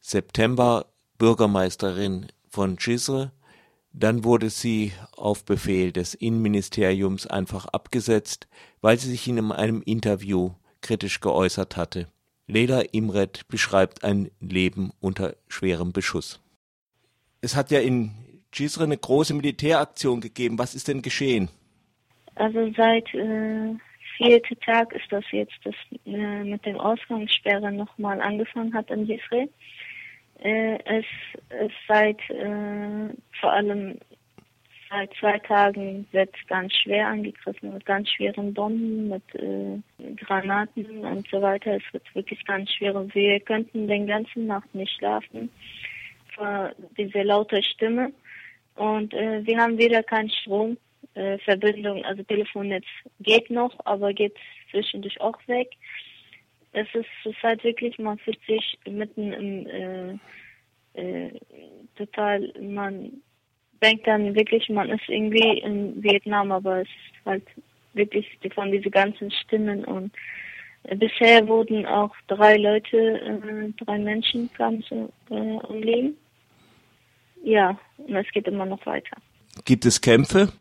[0.01, 0.87] September
[1.19, 3.31] Bürgermeisterin von Cizre.
[3.93, 8.49] Dann wurde sie auf Befehl des Innenministeriums einfach abgesetzt,
[8.81, 12.09] weil sie sich in einem Interview kritisch geäußert hatte.
[12.49, 16.41] Lela Imret beschreibt ein Leben unter schwerem Beschuss.
[17.41, 18.11] Es hat ja in
[18.53, 20.59] Cizre eine große Militäraktion gegeben.
[20.59, 21.49] Was ist denn geschehen?
[22.35, 23.75] Also seit äh,
[24.17, 25.75] vierten Tag ist das jetzt, das
[26.07, 29.49] äh, mit dem Ausgangssperre nochmal angefangen hat in Cizre.
[30.41, 31.05] Äh, es
[31.67, 33.09] ist seit äh,
[33.41, 33.99] vor allem
[34.91, 41.29] seit zwei Tagen wird ganz schwer angegriffen mit ganz schweren Bomben, mit äh, Granaten und
[41.29, 41.77] so weiter.
[41.77, 42.95] Es wird wirklich ganz schwer.
[43.13, 45.51] Wir könnten den ganzen Nacht nicht schlafen
[46.39, 48.13] vor dieser laute Stimme.
[48.77, 50.79] Und äh, wir haben wieder keinen Strom.
[51.15, 52.85] Äh, Verbindung, also Telefonnetz
[53.21, 54.37] geht noch, aber geht
[54.71, 55.69] zwischendurch auch weg.
[56.73, 60.19] Es ist zurzeit wirklich, man fühlt sich mitten im äh,
[60.95, 61.31] äh,
[61.97, 63.23] total, man
[63.83, 67.45] denkt dann wirklich, man ist irgendwie in Vietnam, aber es ist halt
[67.95, 70.13] wirklich von diesen ganzen Stimmen und
[70.85, 76.15] äh, bisher wurden auch drei Leute, äh, drei Menschen kamen zu, äh, um.
[77.45, 79.17] Ja, und es geht immer noch weiter.
[79.65, 80.53] Gibt es Kämpfe?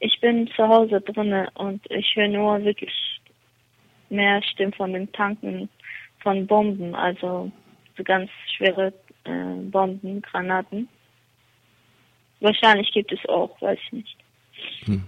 [0.00, 2.92] Ich bin zu Hause drinne und ich höre nur wirklich
[4.10, 5.68] mehr Stimmen von den Tanken
[6.22, 7.50] von Bomben, also
[7.96, 8.92] so ganz schwere
[9.24, 10.88] äh, Bomben, Granaten.
[12.40, 14.16] Wahrscheinlich gibt es auch, weiß ich nicht.
[14.84, 15.04] Hm.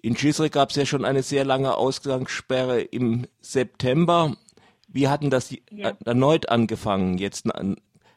[0.00, 4.34] In Cizre gab es ja schon eine sehr lange Ausgangssperre im September.
[4.88, 5.92] Wie hatten das ja.
[6.04, 7.48] erneut angefangen, jetzt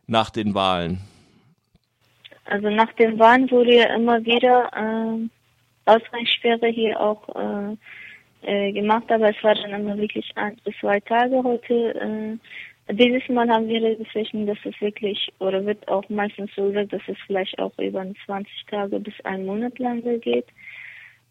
[0.08, 1.02] nach den Wahlen?
[2.46, 5.28] Also nach den Wahlen wurde ja immer wieder äh,
[5.86, 7.76] Ausgangssperre hier auch äh,
[8.44, 12.38] äh, gemacht, aber es war dann immer wirklich ein bis zwei Tage heute.
[12.88, 16.88] Äh, dieses Mal haben wir Befürchtung, dass es wirklich, oder wird auch meistens so sein,
[16.90, 20.46] dass es vielleicht auch über 20 Tage bis einen Monat lang geht.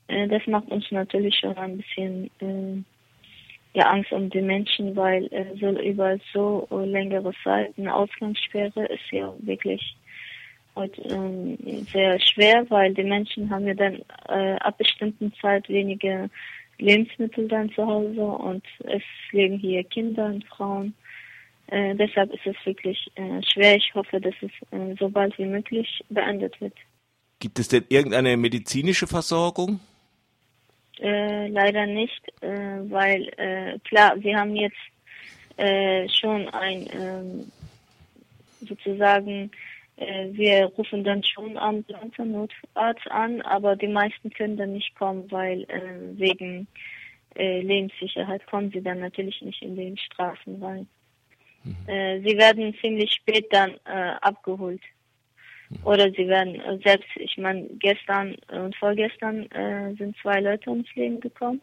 [0.08, 5.26] Äh, das macht uns natürlich schon ein bisschen äh, ja, Angst um die Menschen, weil
[5.32, 9.96] äh, so über so längere Zeit eine Ausgangssperre ist ja wirklich
[10.76, 11.56] heute ähm,
[11.92, 16.28] sehr schwer, weil die Menschen haben ja dann äh, ab bestimmten Zeit weniger
[16.78, 19.02] Lebensmittel dann zu Hause und es
[19.32, 20.94] leben hier Kinder und Frauen.
[21.68, 23.76] Äh, deshalb ist es wirklich äh, schwer.
[23.76, 26.74] Ich hoffe, dass es äh, so bald wie möglich beendet wird.
[27.38, 29.80] Gibt es denn irgendeine medizinische Versorgung?
[31.00, 32.48] Äh, leider nicht, äh,
[32.90, 34.76] weil äh, klar, wir haben jetzt
[36.18, 37.52] schon ein ähm,
[38.66, 39.52] sozusagen
[39.96, 41.84] wir rufen dann schon am
[42.18, 46.66] Notarzt an, aber die meisten können dann nicht kommen, weil äh, wegen
[47.36, 50.88] äh, Lebenssicherheit kommen sie dann natürlich nicht in den Straßen rein.
[51.64, 51.76] Mhm.
[51.86, 54.82] Äh, sie werden ziemlich spät dann äh, abgeholt.
[55.70, 55.78] Mhm.
[55.84, 60.92] Oder sie werden äh, selbst, ich meine, gestern und vorgestern äh, sind zwei Leute ums
[60.94, 61.60] Leben gekommen.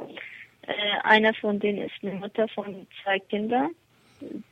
[0.63, 0.73] Äh,
[1.03, 3.71] einer von denen ist eine Mutter von zwei Kindern,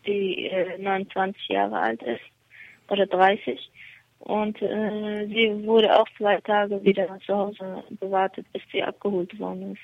[0.06, 2.22] die äh, 29 Jahre alt ist
[2.90, 3.60] oder 30.
[4.20, 9.74] Und äh, sie wurde auch zwei Tage wieder zu Hause gewartet, bis sie abgeholt worden
[9.74, 9.82] ist.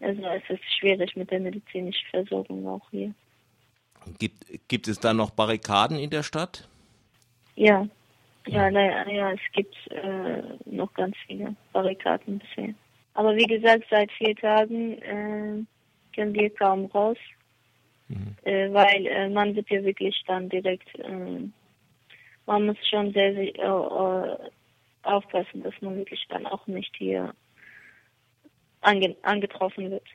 [0.00, 3.12] Also es ist schwierig mit der medizinischen Versorgung auch hier.
[4.18, 6.68] Gibt, gibt es da noch Barrikaden in der Stadt?
[7.56, 7.88] Ja,
[8.46, 12.74] ja, ja, ja es gibt äh, noch ganz viele Barrikaden bisher.
[13.14, 15.64] Aber wie gesagt, seit vier Tagen äh,
[16.14, 17.16] können wir kaum raus,
[18.08, 18.36] mhm.
[18.44, 21.48] äh, weil äh, man wird ja wirklich dann direkt äh,
[22.46, 24.50] man muss schon sehr, sehr äh,
[25.02, 27.34] aufpassen, dass man wirklich dann auch nicht hier
[28.80, 30.06] ange angetroffen wird.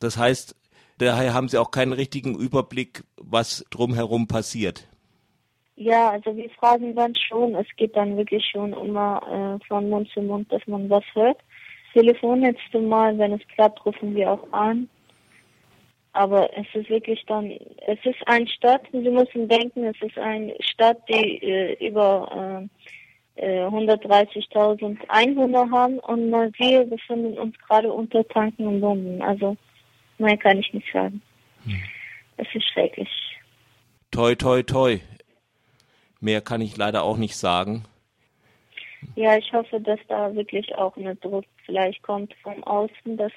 [0.00, 0.56] Das heißt,
[0.98, 4.88] daher haben Sie auch keinen richtigen Überblick, was drumherum passiert.
[5.76, 10.08] Ja, also wir fragen dann schon, es geht dann wirklich schon immer äh, von Mund
[10.10, 11.38] zu Mund, dass man was hört.
[11.92, 14.88] Telefon jetzt mal, wenn es klappt, rufen wir auch an.
[16.12, 17.50] Aber es ist wirklich dann,
[17.86, 22.68] es ist eine Stadt, Sie müssen denken, es ist eine Stadt, die äh, über
[23.36, 29.22] äh, 130.000 äh, Einwohner haben und wir befinden uns gerade unter Tanken und Bomben.
[29.22, 29.56] Also
[30.18, 31.22] mehr kann ich nicht sagen.
[31.64, 31.82] Hm.
[32.36, 33.08] Es ist schrecklich.
[34.10, 35.00] Toi, toi, toi.
[36.20, 37.84] Mehr kann ich leider auch nicht sagen.
[39.16, 43.32] Ja, ich hoffe, dass da wirklich auch eine Druck vielleicht kommt vom Außen, dass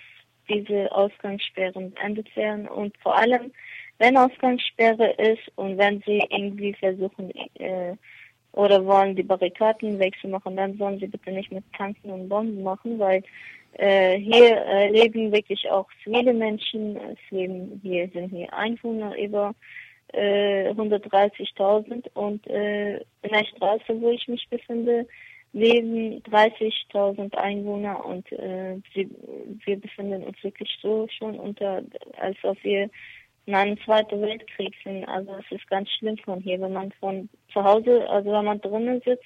[0.50, 2.68] diese Ausgangssperren beendet werden.
[2.68, 3.52] Und vor allem,
[3.98, 7.96] wenn Ausgangssperre ist und wenn sie irgendwie versuchen äh,
[8.52, 13.00] oder wollen die Barrikaden wegzumachen, dann sollen sie bitte nicht mit Tanken und Bomben machen,
[13.00, 13.24] weil
[13.74, 16.96] äh, hier äh, leben wirklich auch viele Menschen.
[16.96, 19.54] Es leben hier sind hier Einwohner über
[20.14, 25.06] äh, 130.000 und äh, in der Straße, wo ich mich befinde,
[25.56, 29.10] leben 30.000 Einwohner und äh, sie,
[29.64, 31.82] wir befinden uns wirklich so schon unter,
[32.18, 32.90] als ob wir
[33.46, 35.06] in einem Zweiten Weltkrieg sind.
[35.06, 38.60] Also es ist ganz schlimm von hier, wenn man von zu Hause, also wenn man
[38.60, 39.24] drinnen sitzt,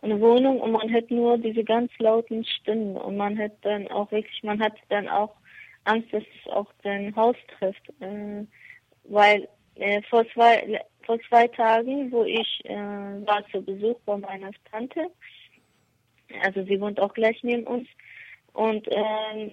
[0.00, 3.88] in der Wohnung und man hört nur diese ganz lauten Stimmen und man hat dann
[3.88, 5.34] auch wirklich, man hat dann auch
[5.84, 8.46] Angst, dass es auch dein Haus trifft, äh,
[9.04, 14.50] weil äh, vor zwei vor zwei Tagen, wo ich äh, war zu Besuch bei meiner
[14.70, 15.08] Tante,
[16.42, 17.88] also sie wohnt auch gleich neben uns
[18.52, 19.52] und ähm,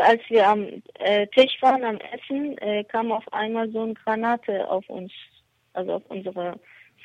[0.00, 4.68] als wir am äh, Tisch waren am Essen, äh, kam auf einmal so eine Granate
[4.70, 5.12] auf uns,
[5.74, 6.58] also auf unsere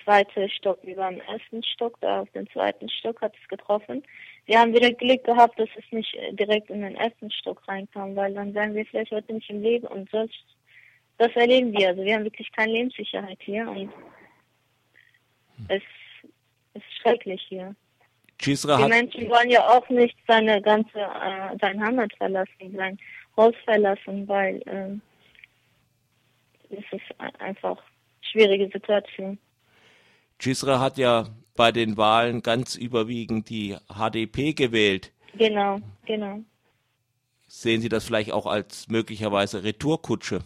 [0.03, 0.79] zweite Stock.
[0.83, 4.03] Wir waren im ersten Stock, da auf den zweiten Stock hat es getroffen.
[4.45, 8.15] Wir haben direkt Glück gehabt, dass es nicht äh, direkt in den ersten Stock reinkam,
[8.15, 10.45] weil dann wären wir vielleicht heute nicht im Leben und sonst,
[11.17, 11.89] das erleben wir.
[11.89, 13.91] Also wir haben wirklich keine Lebenssicherheit hier und
[15.67, 15.81] es
[16.73, 17.75] ist schrecklich hier.
[18.37, 22.97] Gisra Die hat, Menschen wollen ja auch nicht seine ganze, äh, sein Heimat verlassen, sein
[23.35, 25.01] Haus verlassen, weil ähm,
[26.69, 27.77] es ist ein- einfach
[28.21, 29.37] schwierige Situation.
[30.39, 35.11] Gisra hat ja bei den Wahlen ganz überwiegend die HDP gewählt.
[35.33, 36.39] Genau, genau.
[37.47, 40.41] Sehen Sie das vielleicht auch als möglicherweise Retourkutsche?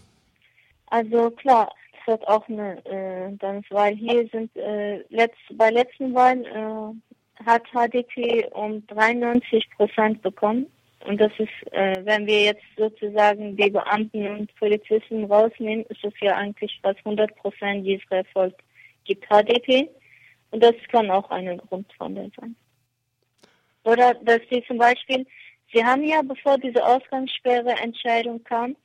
[0.87, 6.13] Also klar, es hat auch eine, äh, dann, weil hier sind äh, letzt, bei letzten
[6.13, 7.10] Wahlen äh,
[7.45, 10.67] hat HDP um 93 Prozent bekommen.
[11.05, 16.13] Und das ist, äh, wenn wir jetzt sozusagen die Beamten und Polizisten rausnehmen, ist es
[16.21, 18.53] ja eigentlich fast 100 Prozent dieses Erfolg
[19.05, 19.89] gibt HDP.
[20.51, 22.55] Und das kann auch ein Grund von dem sein.
[23.83, 25.25] Oder dass sie zum Beispiel,
[25.73, 28.75] sie haben ja, bevor diese Ausgangssperre-Entscheidung kam,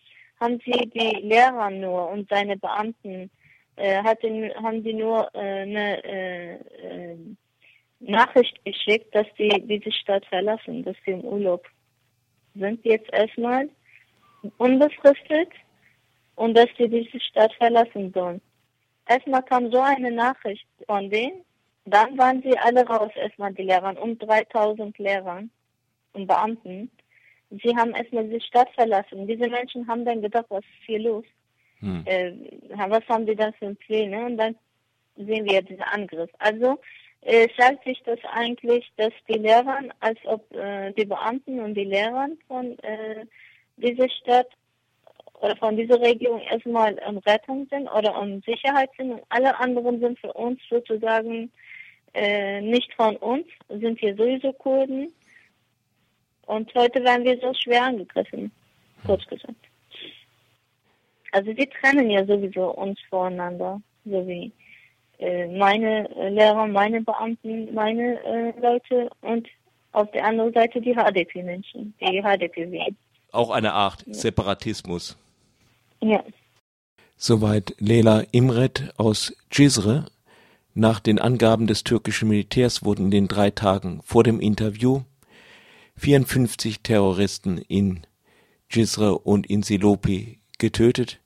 [0.41, 3.31] haben sie die Lehrer nur und seine Beamten
[3.77, 7.17] äh, hatten, haben die nur äh, eine äh, äh,
[8.01, 11.67] Nachricht geschickt, dass die diese Stadt verlassen, dass sie im Urlaub
[12.55, 13.69] sind jetzt erstmal
[14.59, 15.49] unbefristet
[16.35, 18.41] und dass die diese Stadt verlassen sollen.
[19.09, 21.45] Erstmal kam so eine Nachricht von denen,
[21.85, 25.51] dann waren sie alle raus, erstmal die Lehrer, um 3000 Lehrern
[26.13, 26.91] und Beamten.
[27.51, 29.27] Sie haben erstmal die Stadt verlassen.
[29.29, 31.25] Diese Menschen haben dann gedacht, was ist hier los?
[31.79, 32.03] Hm.
[32.07, 32.33] Äh,
[32.71, 34.27] was haben die dann für Pläne?
[34.27, 34.57] Und dann
[35.17, 36.31] sehen wir diesen Angriff.
[36.39, 36.81] Also
[37.23, 41.85] äh, sagt sich das eigentlich, dass die Lehrer, als ob äh, die Beamten und die
[41.85, 43.27] Lehrer von äh,
[43.77, 44.49] dieser Stadt
[45.41, 50.01] oder von dieser Region erstmal um Rettung sind oder um Sicherheit sind und alle anderen
[50.01, 51.51] sind für uns sozusagen
[52.15, 55.13] äh, nicht von uns, sind hier sowieso Kurden.
[56.47, 58.53] Und heute werden wir so schwer angegriffen,
[59.05, 59.57] kurz gesagt.
[61.33, 64.53] Also sie trennen ja sowieso uns voneinander, so wie
[65.19, 69.49] meine äh, Lehrer, meine Beamten, meine äh, Leute und
[69.93, 72.97] auf der anderen Seite die HDP-Menschen, die HDP wählen.
[73.33, 75.17] Auch eine Art Separatismus.
[76.01, 76.23] Ja.
[77.17, 80.07] Soweit Leila Imret aus Cizre.
[80.75, 85.01] Nach den Angaben des türkischen Militärs wurden in den drei Tagen vor dem Interview
[85.97, 88.03] 54 Terroristen in
[88.71, 91.21] Cizre und in Silopi getötet.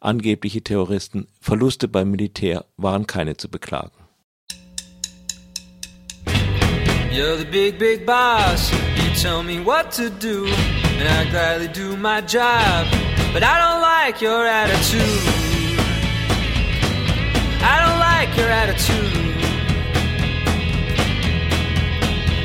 [0.00, 1.26] Angebliche Terroristen.
[1.40, 3.92] Verluste beim Militär waren keine zu beklagen.
[7.10, 8.70] You're the big, big boss.
[8.70, 10.44] You tell me what to do,
[10.98, 12.86] and I gladly do my job.
[13.32, 15.00] But I don't like your attitude.
[17.62, 19.26] I don't like your attitude.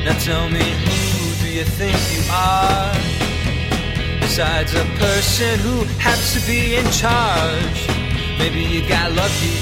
[0.06, 3.11] Now tell me, who do you think you are?
[4.34, 7.86] Besides a person who happens to be in charge.
[8.38, 9.52] Maybe you got lucky,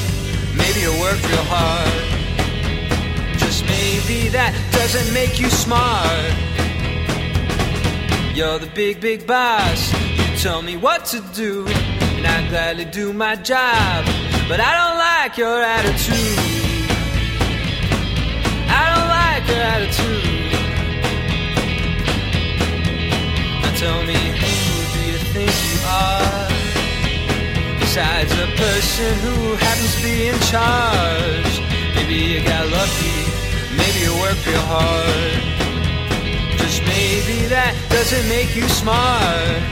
[0.55, 1.91] maybe you worked real hard.
[3.37, 6.31] Just maybe that doesn't make you smart.
[8.33, 9.93] You're the big, big boss.
[9.93, 14.05] You tell me what to do, and I gladly do my job.
[14.49, 16.39] But I don't like your attitude.
[18.71, 20.40] I don't like your attitude.
[23.81, 26.49] Tell me, who do you think you are?
[27.81, 31.55] Besides a person who happens to be in charge.
[31.97, 33.19] Maybe you got lucky,
[33.81, 35.41] maybe you worked real hard.
[36.61, 39.65] Just maybe that doesn't make you smart.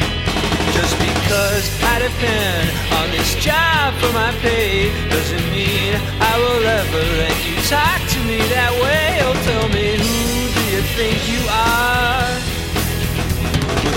[0.73, 2.65] Just because I depend
[2.97, 8.19] on this job for my pay doesn't mean I will ever let you talk to
[8.25, 9.21] me that way.
[9.21, 10.17] Oh, tell me who
[10.57, 12.58] do you think you are?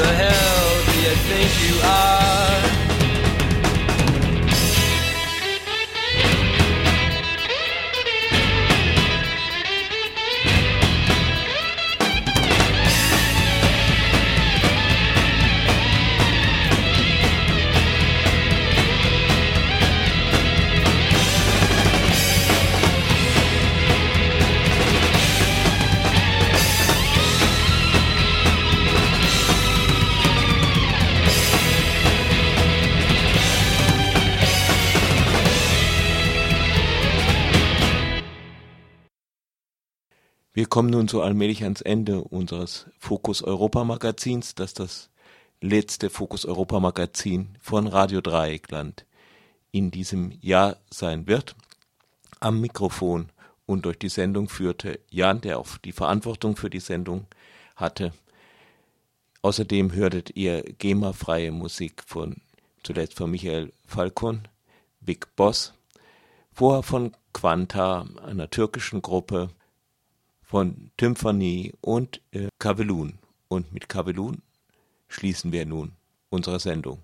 [0.01, 2.80] The hell do you think you are?
[40.71, 45.09] Kommen nun so allmählich ans Ende unseres Fokus Europa Magazins, das das
[45.59, 49.05] letzte Fokus Europa Magazin von Radio Dreieckland
[49.73, 51.57] in diesem Jahr sein wird.
[52.39, 53.27] Am Mikrofon
[53.65, 57.27] und durch die Sendung führte Jan, der auch die Verantwortung für die Sendung
[57.75, 58.13] hatte.
[59.41, 62.37] Außerdem hörtet ihr GEMA-freie Musik von
[62.81, 64.47] zuletzt von Michael Falcon,
[65.01, 65.73] Big Boss,
[66.53, 69.49] vorher von Quanta, einer türkischen Gruppe,
[70.51, 73.19] von Tymphany und äh, Kavelun.
[73.47, 74.41] Und mit Kavelun
[75.07, 75.93] schließen wir nun
[76.29, 76.99] unsere Sendung.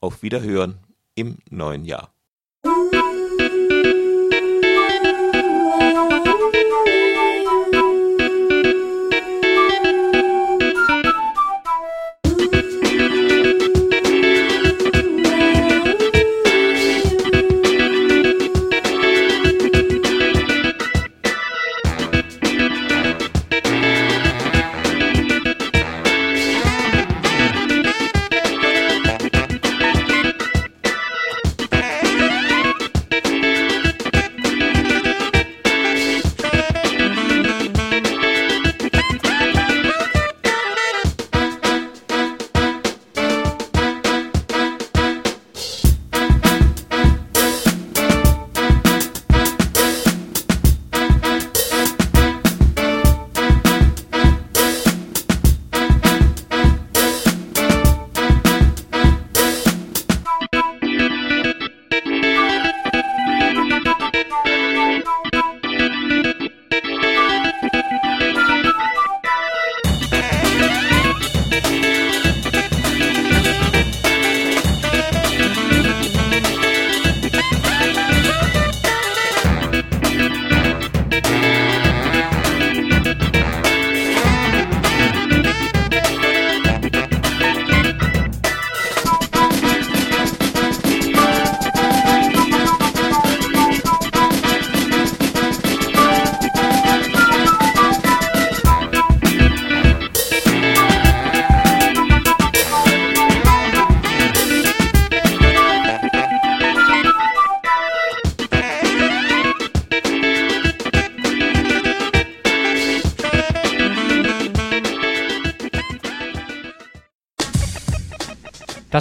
[0.00, 0.78] Auf Wiederhören
[1.14, 2.12] im neuen Jahr.